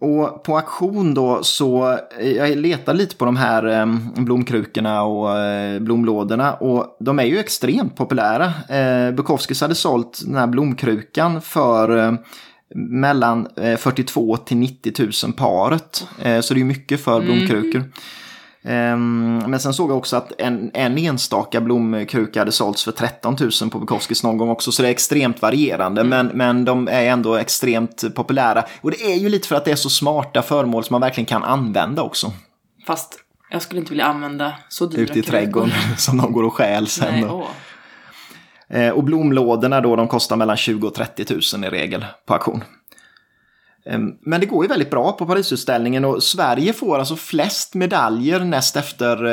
[0.04, 3.86] Och på auktion då så, eh, jag letar lite på de här eh,
[4.24, 8.54] blomkrukorna och eh, blomlådorna och de är ju extremt populära.
[9.12, 12.18] Bukowskis hade sålt den här blomkrukan för
[12.76, 14.94] mellan eh, 42 till 90
[15.24, 16.08] 000 paret.
[16.42, 17.80] Så det är mycket för blomkrukor.
[17.80, 17.92] Ehm,
[18.66, 23.70] Men sen såg jag också att en, en enstaka blomkruka hade sålts för 13 000
[23.72, 24.72] på Bukowskis någon gång också.
[24.72, 26.04] Så det är extremt varierande.
[26.04, 28.66] Men, men de är ändå extremt populära.
[28.82, 31.26] Och det är ju lite för att det är så smarta föremål som man verkligen
[31.26, 32.32] kan använda också.
[32.88, 33.20] Fast
[33.52, 36.88] jag skulle inte vilja använda så dyra Ute i trädgården som de går och stjäl
[36.88, 37.14] sen.
[37.14, 37.48] Nej, åh.
[38.70, 42.64] Eh, Och blomlådorna då, de kostar mellan 20 och 30 000 i regel på auktion.
[43.86, 48.40] Ehm, Men det går ju väldigt bra på Parisutställningen och Sverige får alltså flest medaljer
[48.40, 49.26] näst efter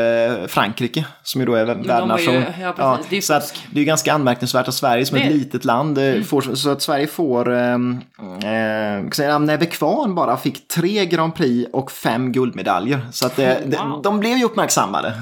[0.42, 2.44] eh, Frankrike som ju då är var ju- värdnation.
[2.61, 3.11] ja, precis.
[3.11, 5.34] Det är så att det är ganska anmärkningsvärt att Sverige som Det Mm.
[5.34, 10.68] ett litet land eh, får, så att Sverige får, eh, eh, Näve Kvarn bara fick
[10.68, 13.01] tre Grand Prix och fem guldmedaljer.
[13.12, 14.03] Så att det, det, Wow.
[14.03, 15.12] de blev ju uppmärksammade.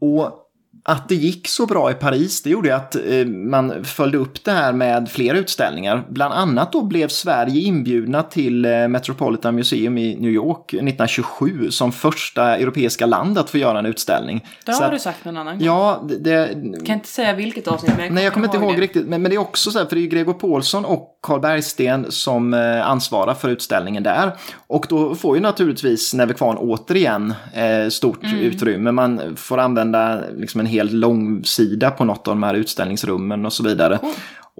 [0.00, 0.32] Och
[0.82, 4.52] att det gick så bra i Paris, det gjorde att eh, man följde upp det
[4.52, 6.04] här med fler utställningar.
[6.08, 11.92] Bland annat då blev Sverige inbjudna till eh, Metropolitan Museum i New York 1927 som
[11.92, 14.46] första europeiska land att få göra en utställning.
[14.66, 15.66] Det Så har att- du sagt någon annan gång.
[15.66, 16.48] Ja, det, det,
[16.86, 18.80] Kan inte säga vilket avsnitt, men jag Nej, jag kommer inte ihåg det.
[18.80, 19.06] riktigt.
[19.08, 21.40] Men, men det är också så här, för det är ju Gregor Paulsson och Carl
[21.40, 24.32] Bergsten som eh, ansvarar för utställningen där.
[24.66, 28.92] Och då får ju naturligtvis Näve Kvarn återigen eh, stort utrymme.
[28.92, 33.62] Man får använda liksom en hel långsida på något av de här utställningsrummen och så
[33.62, 33.98] vidare.
[33.98, 34.10] Cool.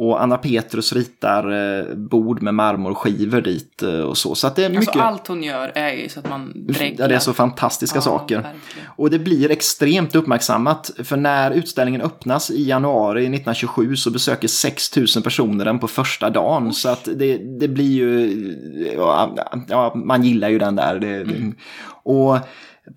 [0.00, 4.34] Och Anna Petrus ritar eh, bord med marmorskivor dit eh, och så.
[4.34, 4.88] Så att det är mycket...
[4.88, 6.96] Alltså allt hon gör är ju så att man dreglar.
[7.04, 8.34] Ja, det är så fantastiska Ja, saker.
[8.36, 8.88] verkligen.
[8.96, 10.90] Och det blir extremt uppmärksammat.
[11.04, 16.30] För när utställningen öppnas i januari 1927 så besöker 6 000 personer den på första
[16.30, 16.72] dagen.
[16.72, 18.94] Så att det, det blir ju...
[18.96, 19.36] Ja,
[19.68, 20.98] ja, man gillar ju den där.
[20.98, 21.54] Det, Mm.
[22.02, 22.38] Och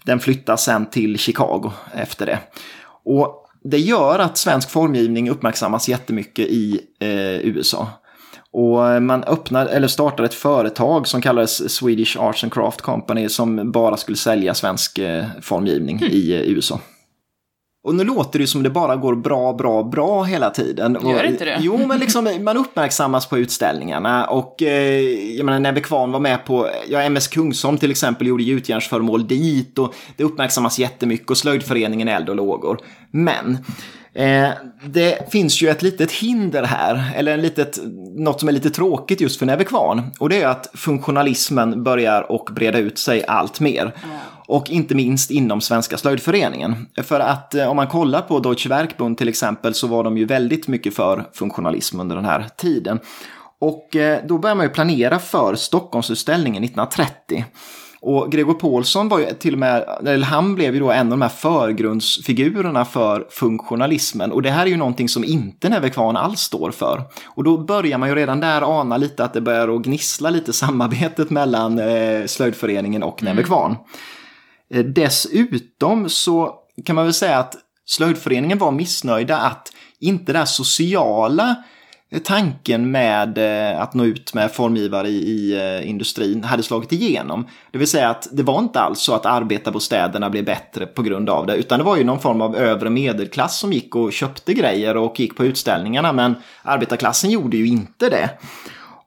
[0.05, 2.39] den flyttas sen till Chicago efter det.
[3.05, 7.87] Och det gör att svensk formgivning uppmärksammas jättemycket i eh, USA.
[8.53, 13.71] Och man öppnar, eller startar ett företag som kallades Swedish Arts and Craft Company som
[13.71, 16.79] bara skulle sälja svensk eh, formgivning i eh, USA.
[17.83, 20.97] Och nu låter det som det bara går bra, bra, bra hela tiden.
[21.03, 21.57] Gör Och- inte det?
[21.61, 24.99] Jo, men liksom man uppmärksammas på utställningarna och eh,
[25.37, 29.79] jag menar Nebbe Kvarn var med på, ja MS Kungsholm till exempel gjorde gjutjärnsföremål dit
[29.79, 32.79] och det uppmärksammas jättemycket och slöjdföreningen Eld och lågor.
[33.11, 33.57] Men
[34.13, 34.49] Eh,
[34.85, 37.79] det finns ju ett litet hinder här, eller en litet,
[38.15, 40.01] något som är lite tråkigt just för Näve Kvarn.
[40.19, 43.95] Och det är att funktionalismen börjar och breda ut sig allt mer.
[44.51, 46.87] Och inte minst inom Svenska slöjdföreningen.
[47.03, 50.25] För att eh, om man kollar på Deutsche Werkbund till exempel så var de ju
[50.25, 52.99] väldigt mycket för funktionalism under den här tiden.
[53.59, 57.45] Och eh, då börjar man ju planera för Stockholmsutställningen 1930.
[58.01, 61.09] Och Gregor Paulsson var ju till och med, eller han blev ju då en av
[61.09, 64.31] de här förgrundsfigurerna för funktionalismen.
[64.31, 67.01] Och det här är ju någonting som inte Näve Kvarn alls står för.
[67.25, 70.53] Och då börjar man ju redan där ana lite att det börjar att gnissla lite
[70.53, 73.75] samarbetet mellan eh, slöjdföreningen och Näve Kvarn.
[74.73, 76.55] Eh, dessutom så
[76.85, 77.55] kan man väl säga att
[77.85, 81.55] slöjdföreningen var missnöjda att inte den här sociala
[82.11, 87.47] eh, tanken med eh, att nå ut med formgivare i, industrin hade slagit igenom.
[87.71, 91.29] Det vill säga att det var inte alls så att arbetarbostäderna blev bättre på grund
[91.29, 94.53] av det, utan det var ju någon form av övre medelklass som gick och köpte
[94.53, 98.29] grejer och gick på utställningarna, men arbetarklassen gjorde ju inte det.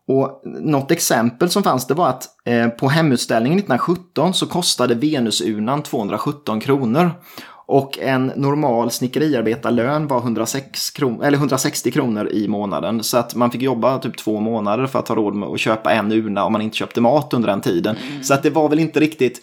[0.08, 5.82] Och något exempel som fanns det var att eh, på hemutställningen 1917 så kostade Venusurnan
[5.82, 7.10] 217 kronor.
[7.66, 13.02] Och en normal snickeriarbetarlön var 106 kron eller 160 kronor i månaden.
[13.02, 15.92] Så att man fick jobba typ två månader för att ha råd med att köpa
[15.92, 17.96] en urna om man inte köpte mat under den tiden.
[17.96, 18.22] Mm.
[18.22, 19.40] Så att det var väl inte riktigt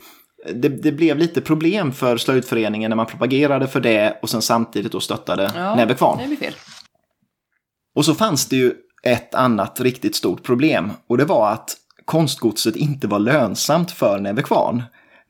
[0.54, 4.92] det, det, blev lite problem för slöjdföreningen när man propagerade för det och sen samtidigt
[4.92, 6.18] då stöttade ja, Näve Kvarn.
[6.18, 6.54] Det blir fel.
[7.96, 8.74] Och så fanns det ju
[9.04, 14.84] ett annat riktigt stort problem och det var att konstgodset inte var lönsamt för Nevekvarn.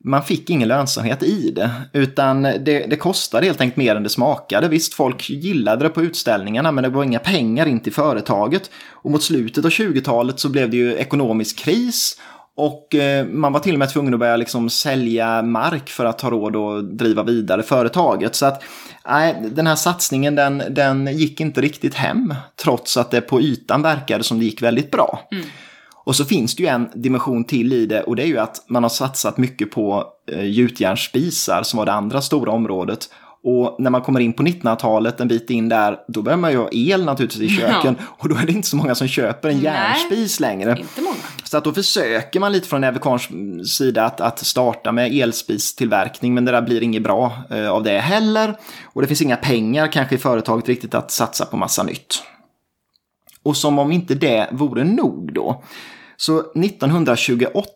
[0.04, 4.08] Man fick ingen lönsamhet i det, utan det, det kostade helt enkelt mer än det
[4.08, 4.68] smakade.
[4.68, 8.70] Visst, folk gillade det på utställningarna, men det var inga pengar in till företaget.
[8.90, 12.20] Och mot slutet av 20-talet så blev det ju ekonomisk kris
[12.56, 16.20] och eh, man var till och med tvungen att börja liksom sälja mark för att
[16.20, 18.34] ha råd att driva vidare företaget.
[18.34, 18.62] Så att
[19.08, 23.82] nej, den här satsningen den, den gick inte riktigt hem, trots att det på ytan
[23.82, 25.28] verkade som det gick väldigt bra.
[25.32, 25.44] Mm.
[26.04, 28.64] Och så finns det ju en dimension till i det och det är ju att
[28.68, 33.08] man har satsat mycket på eh, gjutjärnsspisar som var det andra stora området.
[33.44, 36.56] Och när man kommer in på 1900-talet, en bit in där, då börjar man ju
[36.56, 37.96] ha el naturligtvis i köken.
[37.98, 38.04] Ja.
[38.18, 40.70] Och då är det inte så många som köper en järnspis längre.
[40.78, 41.16] Inte många.
[41.44, 43.28] Så att då försöker man lite från Nevekans
[43.76, 47.98] sida att, att starta med elspistillverkning, men det där blir inget bra eh, av det
[47.98, 48.58] heller.
[48.84, 52.22] Och det finns inga pengar kanske i företaget riktigt att satsa på massa nytt.
[53.42, 55.64] Och som om inte det vore nog då,
[56.16, 57.68] så 1928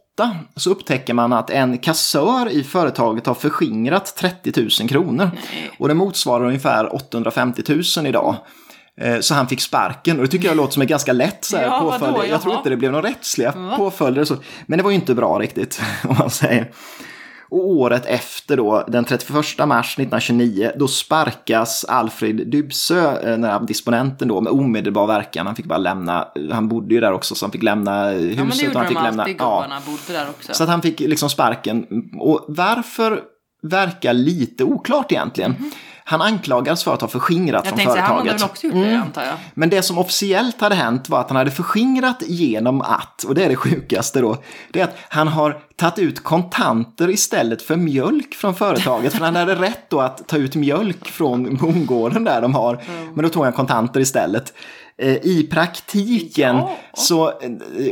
[0.57, 5.31] så upptäcker man att en kassör i företaget har förskingrat 30 000 kronor.
[5.79, 7.63] Och det motsvarar ungefär 850
[7.97, 8.37] 000 idag.
[9.01, 11.57] Eh, så han fick sparken och det tycker jag låter som ett ganska lätt så
[11.57, 12.33] här, ja, påföljd.
[12.33, 14.27] Jag tror inte det blev några rättsliga påföljder.
[14.67, 16.71] Men det var ju inte bra riktigt, om man säger.
[17.49, 19.35] Och året efter då, den 31
[19.67, 25.47] mars 1929, då sparkas Alfred Dybsö, eh, den här disponenten då, med omedelbar verkan.
[25.47, 28.39] Han fick bara lämna, han bodde ju där också så han fick lämna huset.
[28.39, 29.67] Ja men det gjorde och han fick de lämna, alltid, ja.
[29.87, 30.55] bodde där också.
[30.55, 31.87] Så att han fick liksom sparken.
[32.21, 33.23] Och varför
[33.63, 35.55] verkar lite oklart egentligen.
[35.59, 35.71] Mm.
[36.09, 37.97] Han anklagades för att ha förskingrat jag från företaget.
[37.97, 39.03] Jag tänkte han hade väl också gjort det, mm.
[39.03, 39.35] antar jag.
[39.55, 43.45] Men det som officiellt hade hänt var att han hade förskingrat genom att, och det
[43.45, 44.37] är det sjukaste då,
[44.73, 49.13] det är att han har tagit ut kontanter istället för mjölk från företaget.
[49.13, 52.75] För han hade rätt då att ta ut mjölk från bondgården där de har.
[52.75, 53.15] Mm.
[53.15, 54.53] Men då tog han kontanter istället.
[54.99, 56.77] Eh, I praktiken ja.
[56.95, 57.35] så eh,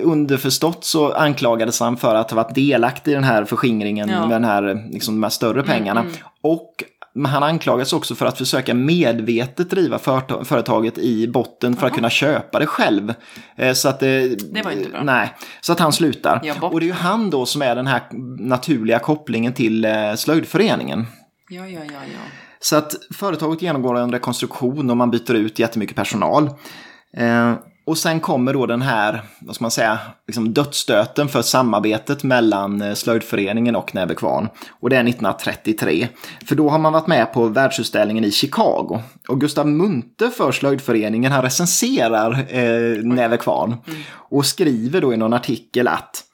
[0.03, 4.21] underförstått så anklagades han för att ha varit delaktig i den här förskingringen ja.
[4.21, 6.01] med den här, liksom, de här större pengarna.
[6.01, 6.27] Mm, mm.
[6.43, 6.85] Och
[7.15, 9.99] men han anklagas också för att försöka medvetet driva
[10.45, 11.87] företaget i botten för Aha.
[11.87, 13.15] att kunna köpa det själv.
[13.57, 15.03] Eh, så att det, det var inte bra.
[15.03, 16.57] Nej, så att han slutar.
[16.61, 18.03] Och det är ju han då som är den här
[18.39, 21.07] naturliga kopplingen till eh, slöjdföreningen.
[21.49, 22.19] Ja, ja, ja, ja.
[22.61, 26.51] Så att företaget genomgår en rekonstruktion och man byter ut jättemycket personal.
[27.87, 32.83] Och sen kommer då den här, vad ska man säga, liksom dödsstöten för samarbetet mellan
[32.83, 34.49] eh, slöjdföreningen och Nävekvarn.
[34.81, 36.09] Och det är 1933.
[36.47, 39.03] För då har man varit med på världsutställningen i Chicago.
[39.29, 43.79] Och Gustav Munte för slöjdföreningen, han recenserar eh, Näve Mm.
[44.13, 46.25] Och skriver då i någon artikel att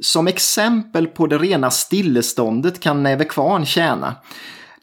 [0.00, 4.14] som exempel på det rena stilleståndet kan Nävekvarn tjäna.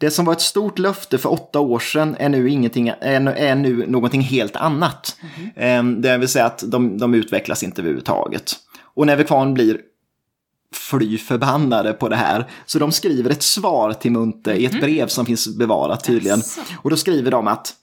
[0.02, 3.86] Det som var ett stort löfte för åtta år sedan är nu, ingenting, är, nu
[3.88, 5.16] någonting helt annat.
[5.56, 6.02] Mm.
[6.02, 8.56] Det vill säga att de, de utvecklas inte överhuvudtaget.
[8.95, 9.78] Och Neve Kvarn blir
[10.74, 12.49] fly förbannade på det här.
[12.66, 14.82] Så de skriver ett svar till Munte i ett mhm.
[14.82, 16.41] brev som finns bevarat tydligen.
[16.78, 17.74] Och då skriver de att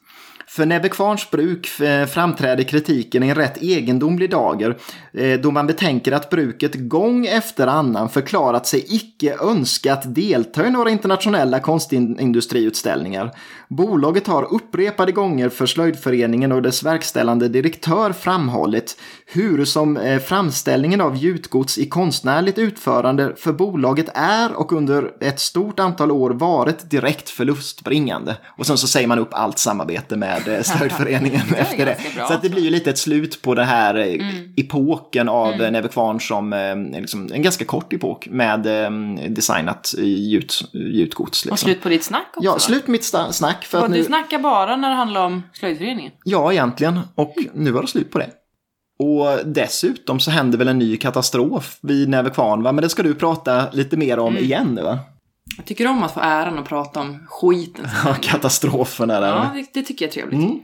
[0.49, 4.79] för Nebbe Kvarns bruk eh, framträder kritiken i en rätt egendomlig dager
[5.13, 10.71] eh, då man betänker att bruket gång efter annan förklarat sig icke önskat delta i
[10.71, 13.31] några internationella konstindustriutställningar.
[13.69, 18.97] Bolaget har upprepade gånger för Slöjdföreningen och dess verkställande direktör framhållit
[19.27, 25.41] hur som eh, framställningen av gjutgods i konstnärligt utförande för bolaget är och under ett
[25.41, 28.37] stort antal år varit direkt förlustbringande.
[28.57, 31.97] Och sen så säger man upp allt samarbete med med stödföreningen efter det.
[32.29, 34.53] Så att det blir ju lite ett slut på den här eh, mm.
[34.57, 35.73] epoken av mm.
[35.73, 38.91] Neve Kvarn som eh, liksom, en ganska kort epok med eh,
[39.29, 41.45] designat gjut, gjutgods.
[41.45, 41.53] Liksom.
[41.53, 42.45] Och slut på ditt snack också?
[42.45, 43.65] Ja, slut på mitt snack.
[43.65, 43.97] För att nu...
[43.97, 46.13] Du snackar bara när det handlar om slöjdföreningen?
[46.25, 47.01] Ja, egentligen.
[47.15, 48.31] Och nu var det slut på det.
[48.99, 52.73] Och dessutom så händer väl en ny katastrof vid Näve Kvarn, va?
[52.73, 54.45] Men det ska du prata lite mer om mm.
[54.45, 54.99] igen nu va?
[55.57, 57.89] Jag tycker om att få äran att prata om skiten.
[58.05, 59.29] Ja, katastroferna där.
[59.29, 60.43] Ja, det, det tycker jag är trevligt.
[60.43, 60.61] Mm.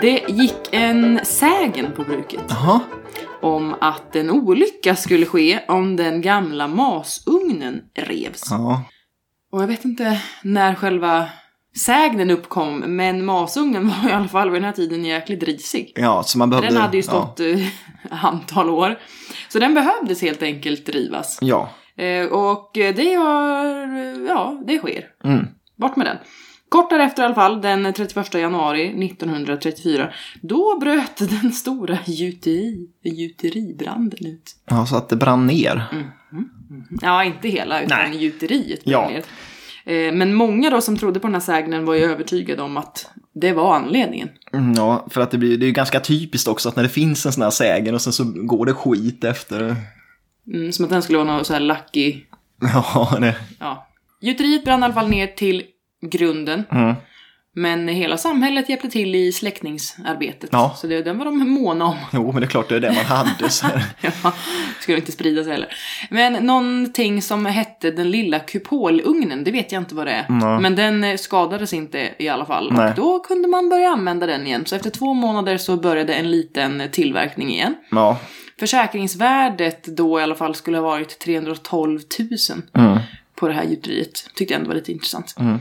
[0.00, 2.80] Det gick en sägen på bruket Jaha.
[3.44, 8.46] Om att en olycka skulle ske om den gamla masugnen revs.
[8.50, 8.82] Ja.
[9.52, 11.28] Och jag vet inte när själva
[11.84, 15.92] sägnen uppkom, men masugnen var i alla fall vid den här tiden jäkligt risig.
[15.94, 16.68] ja, så man behövde...
[16.68, 17.66] Den hade ju stått eh,
[18.24, 18.98] antal år.
[19.48, 21.38] Så den behövdes helt enkelt rivas.
[21.40, 21.68] Ja.
[21.96, 23.64] Eh, och det var,
[24.28, 25.06] ja, det sker.
[25.22, 25.28] ja.
[25.30, 25.46] Mm.
[25.76, 26.16] Bort med den.
[26.74, 34.26] Kort därefter i alla fall, den 31 januari 1934, då bröt den stora gjuteri, gjuteribranden
[34.26, 34.56] ut.
[34.70, 35.84] ja, så att det brann ner.
[37.02, 38.22] Ja, inte hela, utan Nej.
[38.24, 39.00] gjuteriet Ja.
[39.00, 39.24] brann ner.
[40.08, 43.10] Eh, Men många då som trodde på den här sägnen var ju övertygade om att
[43.34, 44.28] det var anledningen.
[44.52, 46.88] Mm, Ja, för att det, blir, det är ju ganska typiskt också att när det
[46.88, 49.76] finns en sån här sägen och sen så går det skit efter.
[50.52, 52.20] Mm, som att den skulle vara någon så här lucky...
[52.74, 53.36] Ja, det...
[53.60, 53.86] Ja.
[54.20, 55.62] Gjuteriet brann i alla fall ner till
[56.10, 56.64] grunden.
[56.72, 56.94] Mm.
[57.56, 60.50] Men hela samhället hjälpte till i släckningsarbetet.
[60.52, 60.74] Ja.
[60.76, 61.96] Så det, den var de måna om.
[62.12, 63.50] Jo, men det är klart det är det man hade.
[63.50, 63.66] Så.
[64.00, 64.32] Ja,
[64.80, 65.68] skulle inte sprida sig heller.
[66.10, 70.26] Men någonting som hette den lilla kupolugnen, det vet jag inte vad det är.
[70.28, 70.60] Nej.
[70.60, 72.72] Men den eh, skadades inte i alla fall.
[72.72, 72.88] Nej.
[72.88, 74.66] Och då kunde man börja använda den igen.
[74.66, 77.74] Så efter två månader så började en liten tillverkning igen.
[77.90, 78.18] Ja.
[78.60, 82.98] Försäkringsvärdet då i alla fall skulle ha varit 312 000 Mm.
[83.36, 84.30] på det här gjuteriet.
[84.34, 85.34] Tyckte jag ändå var lite intressant.
[85.38, 85.60] Mm.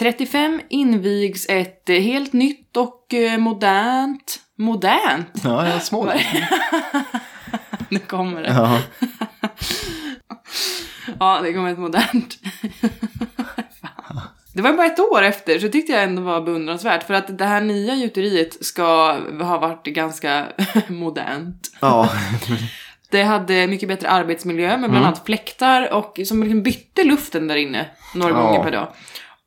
[0.00, 4.40] 35 invigs ett eh, helt nytt och eh, modernt...
[4.58, 5.40] Modernt?
[5.44, 6.12] Ja, jag små.
[7.88, 8.48] Nu kommer det.
[8.48, 8.80] Ja.
[11.18, 12.38] Ja, det kommer ett modernt.
[14.54, 17.02] Det var bara ett år efter, så tyckte jag ändå var beundransvärt.
[17.06, 18.84] För att det här nya gjuteriet ska
[19.42, 20.46] ha varit ganska
[20.88, 21.70] modernt.
[21.80, 22.10] ja.
[23.10, 25.02] Det hade mycket bättre arbetsmiljö med bland Mm.
[25.04, 28.42] annat fläktar och som liksom bytte luften där inne några Ja.
[28.42, 28.88] gånger per dag.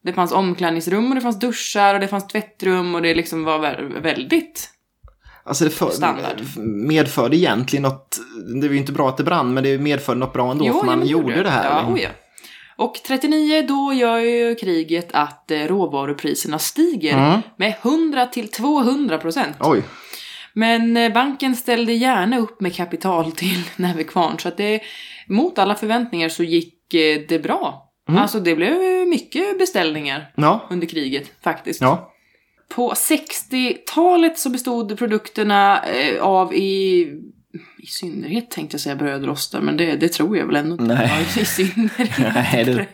[0.03, 3.59] Det fanns omklädningsrum och det fanns duschar och det fanns tvättrum och det liksom var
[3.59, 4.69] vä- väldigt...
[5.45, 6.41] Alltså det för, Standard.
[6.87, 8.17] medförde egentligen något,
[8.61, 10.71] det var ju inte bra att det brann, men det medförde något bra ändå, för
[10.73, 11.69] ja, man gjorde det här.
[11.69, 12.09] Ja, oh ja.
[12.75, 17.39] Och 39 då gör ju kriget att eh, råvarupriserna stiger Mm.
[17.57, 19.55] med 100 till 200 procent.
[19.59, 19.83] Oj.
[20.53, 24.79] Men eh, banken ställde gärna upp med kapital till Näve Kvarn så att det
[25.27, 27.89] mot alla förväntningar så gick eh, det bra.
[28.09, 28.21] Mm.
[28.21, 28.73] Alltså det blev
[29.07, 30.67] mycket beställningar Ja.
[30.69, 31.81] under kriget faktiskt.
[31.81, 32.09] Ja.
[32.69, 37.01] På 60-talet så bestod produkterna eh, av i,
[37.79, 40.83] i synnerhet tänkte jag säga brödrostar, men det, det tror jag väl ändå inte.
[40.85, 41.27] Nej.
[41.39, 42.11] I synnerhet.
[42.33, 42.87] Nej, det-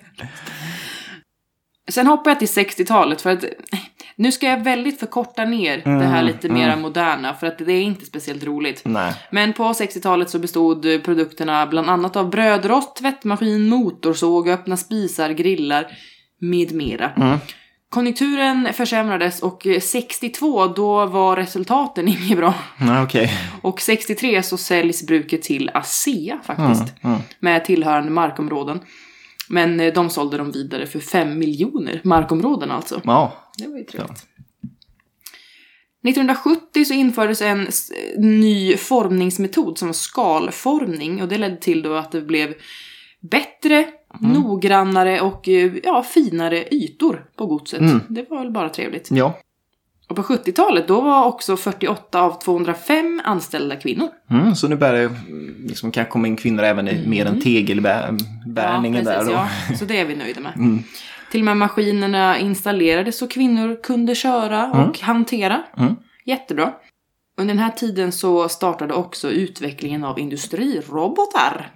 [1.91, 3.43] Sen hoppar jag till 60-talet för att
[4.19, 7.73] nu ska jag väldigt förkorta ner det här Mm, lite mera moderna för att det
[7.73, 8.81] är inte speciellt roligt.
[8.85, 9.13] Nej.
[9.31, 15.87] Men på 60-talet så bestod produkterna bland annat av brödrost, tvättmaskin, motorsåg, öppna spisar, grillar
[16.39, 17.09] med mera.
[17.09, 17.37] Mm.
[17.89, 22.53] Konjunkturen försämrades och eh, 62 då var resultaten inget bra.
[22.77, 23.33] Nej, okej.
[23.61, 26.93] Och 63 så säljs bruket till ASEA faktiskt.
[27.03, 27.15] Mm.
[27.15, 27.21] Mm.
[27.39, 28.79] Med tillhörande markområden.
[29.49, 33.01] Men eh, de sålde dem vidare för 5 miljoner markområden alltså.
[33.03, 33.33] Ja.
[33.57, 34.25] Det var ju trevligt.
[36.07, 41.93] 1970 så infördes en s- ny formningsmetod som var skalformning och det ledde till då
[41.93, 42.53] att det blev
[43.19, 43.87] bättre,
[44.19, 47.79] noggrannare och eh, ja, finare ytor på godset.
[47.79, 47.99] Mm.
[48.09, 49.11] Det var väl bara trevligt.
[49.11, 49.39] Ja.
[50.09, 54.07] Och på 70-talet då var också 48 av 205 anställda kvinnor.
[54.29, 55.15] Mm, så nu börjar det
[55.67, 59.13] liksom kanske komma in kvinnor även i mer än tegelbärningen där.
[59.13, 59.33] precis, Då.
[59.33, 59.47] ja.
[59.79, 60.55] Så det är vi nöjda med.
[60.55, 60.83] Mm.
[61.31, 65.63] Till och med maskinerna installerades så kvinnor kunde köra och hantera.
[65.77, 65.95] Mm.
[66.25, 66.73] Jättebra.
[67.37, 71.71] Under den här tiden så startade också utvecklingen av industrirobotar.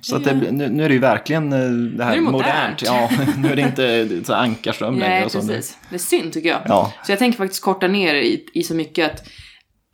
[0.00, 2.82] Så det, blir- nu, är det ju verkligen eh, det här Nu det modernt.
[2.82, 2.82] modernt.
[2.82, 5.08] Ja, nu är det inte så ankarström längre.
[5.14, 5.48] Nej, och sånt.
[5.48, 5.78] precis.
[5.90, 6.60] Det är synd tycker jag.
[6.66, 6.92] Ja.
[7.06, 9.26] Så jag tänker faktiskt korta ner i, i så mycket att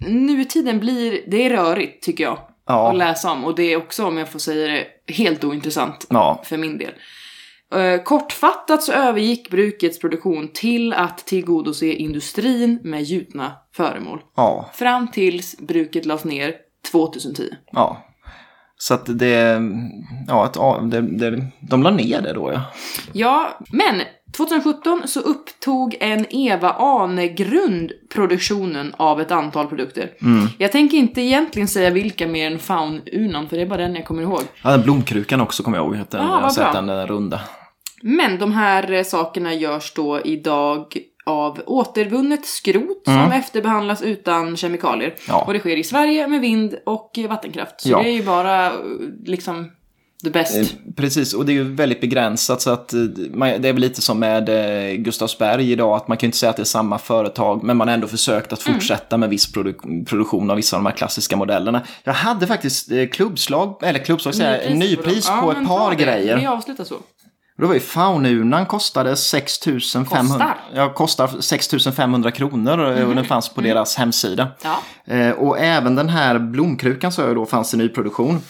[0.07, 2.39] nutiden blir, det är rörigt tycker jag.
[2.67, 2.91] Ja.
[2.91, 3.45] Att läsa om.
[3.45, 6.07] Och det är också, om jag får säga det, helt ointressant.
[6.11, 6.43] Ja.
[6.45, 6.93] för min del.
[7.75, 14.21] Eh, kortfattat så övergick brukets produktion till att tillgodose industrin med gjutna föremål.
[14.37, 14.71] Ja.
[14.75, 16.55] Fram tills bruket lades ner
[16.93, 17.43] 2010.
[17.73, 18.05] Ja.
[18.79, 19.61] Så att det,
[20.29, 22.61] ja, att, det, det, de la ner det då ja.
[23.13, 24.03] Ja, men
[24.37, 30.11] 2017 så upptog en Eva Anegrund produktionen av ett antal produkter.
[30.23, 30.47] Mm.
[30.59, 33.95] Jag tänker inte egentligen säga vilka mer än Faun Unan, för det är bara den
[33.95, 34.43] jag kommer ihåg.
[34.63, 35.95] ja den blomkrukan också kommer jag ihåg.
[35.95, 37.41] Den, Ja, jag har sett den, den runda.
[38.03, 40.99] Men de här eh, sakerna görs då idag
[41.29, 45.09] av återvunnet skrot som efterbehandlas utan kemikalier.
[45.09, 45.19] Mm.
[45.29, 45.45] Ja.
[45.47, 47.81] Och det sker i Sverige med vind och vattenkraft.
[47.81, 48.03] Så Ja.
[48.03, 48.73] det är ju bara
[49.25, 49.71] liksom
[50.25, 50.57] the best.
[50.57, 50.67] Eh,
[50.97, 53.01] Precis, och det är ju väldigt begränsat så att eh,
[53.35, 56.39] man, det är väl lite som med eh, Gustavsberg idag att man kan ju inte
[56.39, 58.81] säga att det är samma företag men man har ändå försökt att Mm.
[58.81, 61.83] fortsätta med viss produ- produktion av vissa av de här klassiska modellerna.
[62.05, 65.41] Jag hade faktiskt klubbslag, eller klubbslag säger jag, nypris dem.
[65.41, 66.37] på Ja, ett par grejer.
[66.39, 66.95] Vi avslutar så.
[67.59, 70.57] Det var ju Faununan kostade 6500 Kostar?
[70.75, 74.49] Ja, kostar 6500 kronor och den fanns på deras hemsida.
[74.63, 75.15] Ja.
[75.15, 78.41] Eh, och även den här blomkrukan sa jag då fanns i nyproduktion.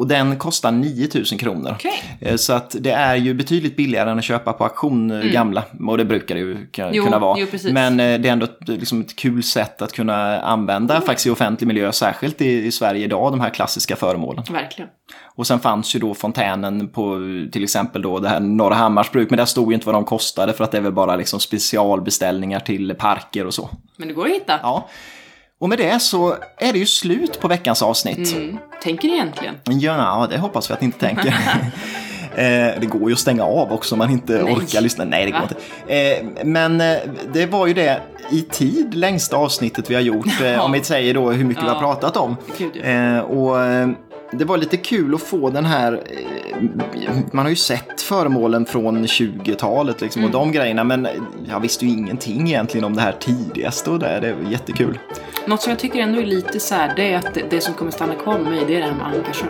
[0.00, 1.70] Och den kostar 9000 kronor.
[1.74, 2.02] Okej.
[2.20, 5.62] Eh, Så att det är ju betydligt billigare än att köpa på auktion eh, gamla.
[5.88, 7.38] Och det brukar det ju ka- Jo, kunna vara.
[7.38, 7.46] jo.
[7.72, 11.30] Men eh, det är ändå ett, liksom ett kul sätt att kunna använda faktiskt i
[11.30, 11.92] offentlig miljö.
[11.92, 14.44] Särskilt i, i Sverige idag, de här klassiska föremålen.
[14.50, 14.90] Verkligen.
[15.34, 17.18] Och sen fanns ju då fontänen på
[17.52, 19.30] till exempel då det här Norra Hammars bruk.
[19.30, 21.40] Men där stod ju inte vad de kostade för att det är väl bara liksom
[21.40, 23.68] specialbeställningar till parker och så.
[23.96, 24.58] Men det går att hitta.
[24.62, 24.88] Ja.
[25.60, 28.32] Och med det så är det ju slut på veckans avsnitt.
[28.32, 28.58] Mm.
[28.82, 29.54] Tänker ni egentligen?
[29.64, 31.34] Ja, det hoppas vi att ni inte tänker.
[32.34, 34.54] Eh, det går ju att stänga av också om man inte Nej.
[34.54, 35.04] orkar lyssna.
[35.04, 35.48] Nej, det går Va?
[35.84, 35.94] inte.
[35.94, 36.96] Eh, men eh,
[37.32, 38.00] det var ju det
[38.30, 40.40] i tid längsta avsnittet vi har gjort.
[40.44, 41.80] Eh, om vi säger då hur mycket vi har Ja.
[41.80, 42.36] pratat om.
[42.58, 43.22] Gud, ja.
[43.22, 43.56] Och
[44.32, 49.06] det var lite kul att få den här, eh, man har ju sett föremålen från
[49.06, 50.34] 20-talet liksom, Mm.
[50.34, 51.08] och de grejerna, men
[51.48, 54.98] jag visste ju ingenting egentligen om det här tidigaste och det, det var jättekul.
[55.46, 57.90] Något som jag tycker ändå är lite så här, det är att det, som kommer
[57.90, 59.48] stanna kvar med mig, det är det här med Ankarsjön.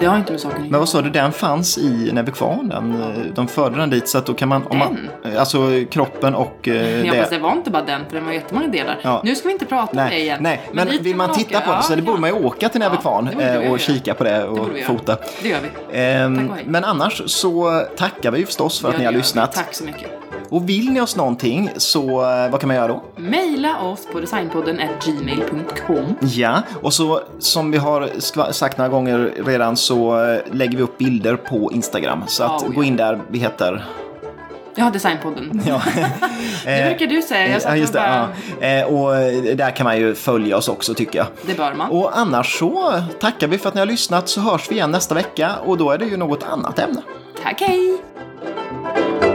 [0.00, 2.68] Det har inte med saken Men vad sa du, den fanns i Näbbekvarn?
[2.68, 4.66] Den, eh, de förde den dit så att då kan man...
[4.66, 7.18] Om man eh, alltså kroppen och eh, Ja, det.
[7.18, 8.98] fast det var inte bara den, för den var jättemånga delar.
[9.02, 9.20] Ja.
[9.24, 10.38] Nu ska vi inte prata om det igen.
[10.40, 11.66] nej, men, dit vill kan man titta åka.
[11.66, 12.20] på det så Ja, det borde ja.
[12.20, 12.80] man ju åka till
[13.38, 14.86] vi eh, och kika på det och göra.
[14.86, 15.16] fota.
[15.42, 15.98] Det gör vi.
[15.98, 19.52] Ehm, Tack men annars så tackar vi förstås för att ni har det lyssnat.
[19.52, 20.10] Tack så mycket.
[20.48, 23.02] Och vill ni oss någonting så eh, vad kan man göra då?
[23.16, 26.14] Maila oss på designpodden gmail.com.
[26.20, 28.10] Ja, och så som vi har
[28.52, 32.22] sagt några gånger redan så eh, lägger vi upp bilder på Instagram.
[32.26, 32.74] Så att Oh, ja.
[32.74, 33.84] gå in där, vi heter...
[34.76, 35.62] Ja, designpodden.
[35.66, 35.82] Ja.
[36.64, 37.48] Det brukar du säga.
[37.48, 37.98] Jag ja, just det.
[37.98, 38.28] bara,
[38.60, 38.66] Ja.
[38.66, 41.26] Eh, Och eh, där kan man ju följa oss också tycker jag.
[41.46, 41.90] det bör man.
[41.90, 45.14] Och annars så tackar vi för att ni har lyssnat så hörs vi igen nästa
[45.14, 47.02] vecka och då är det ju något annat ämne.
[47.42, 49.31] Tack, hej!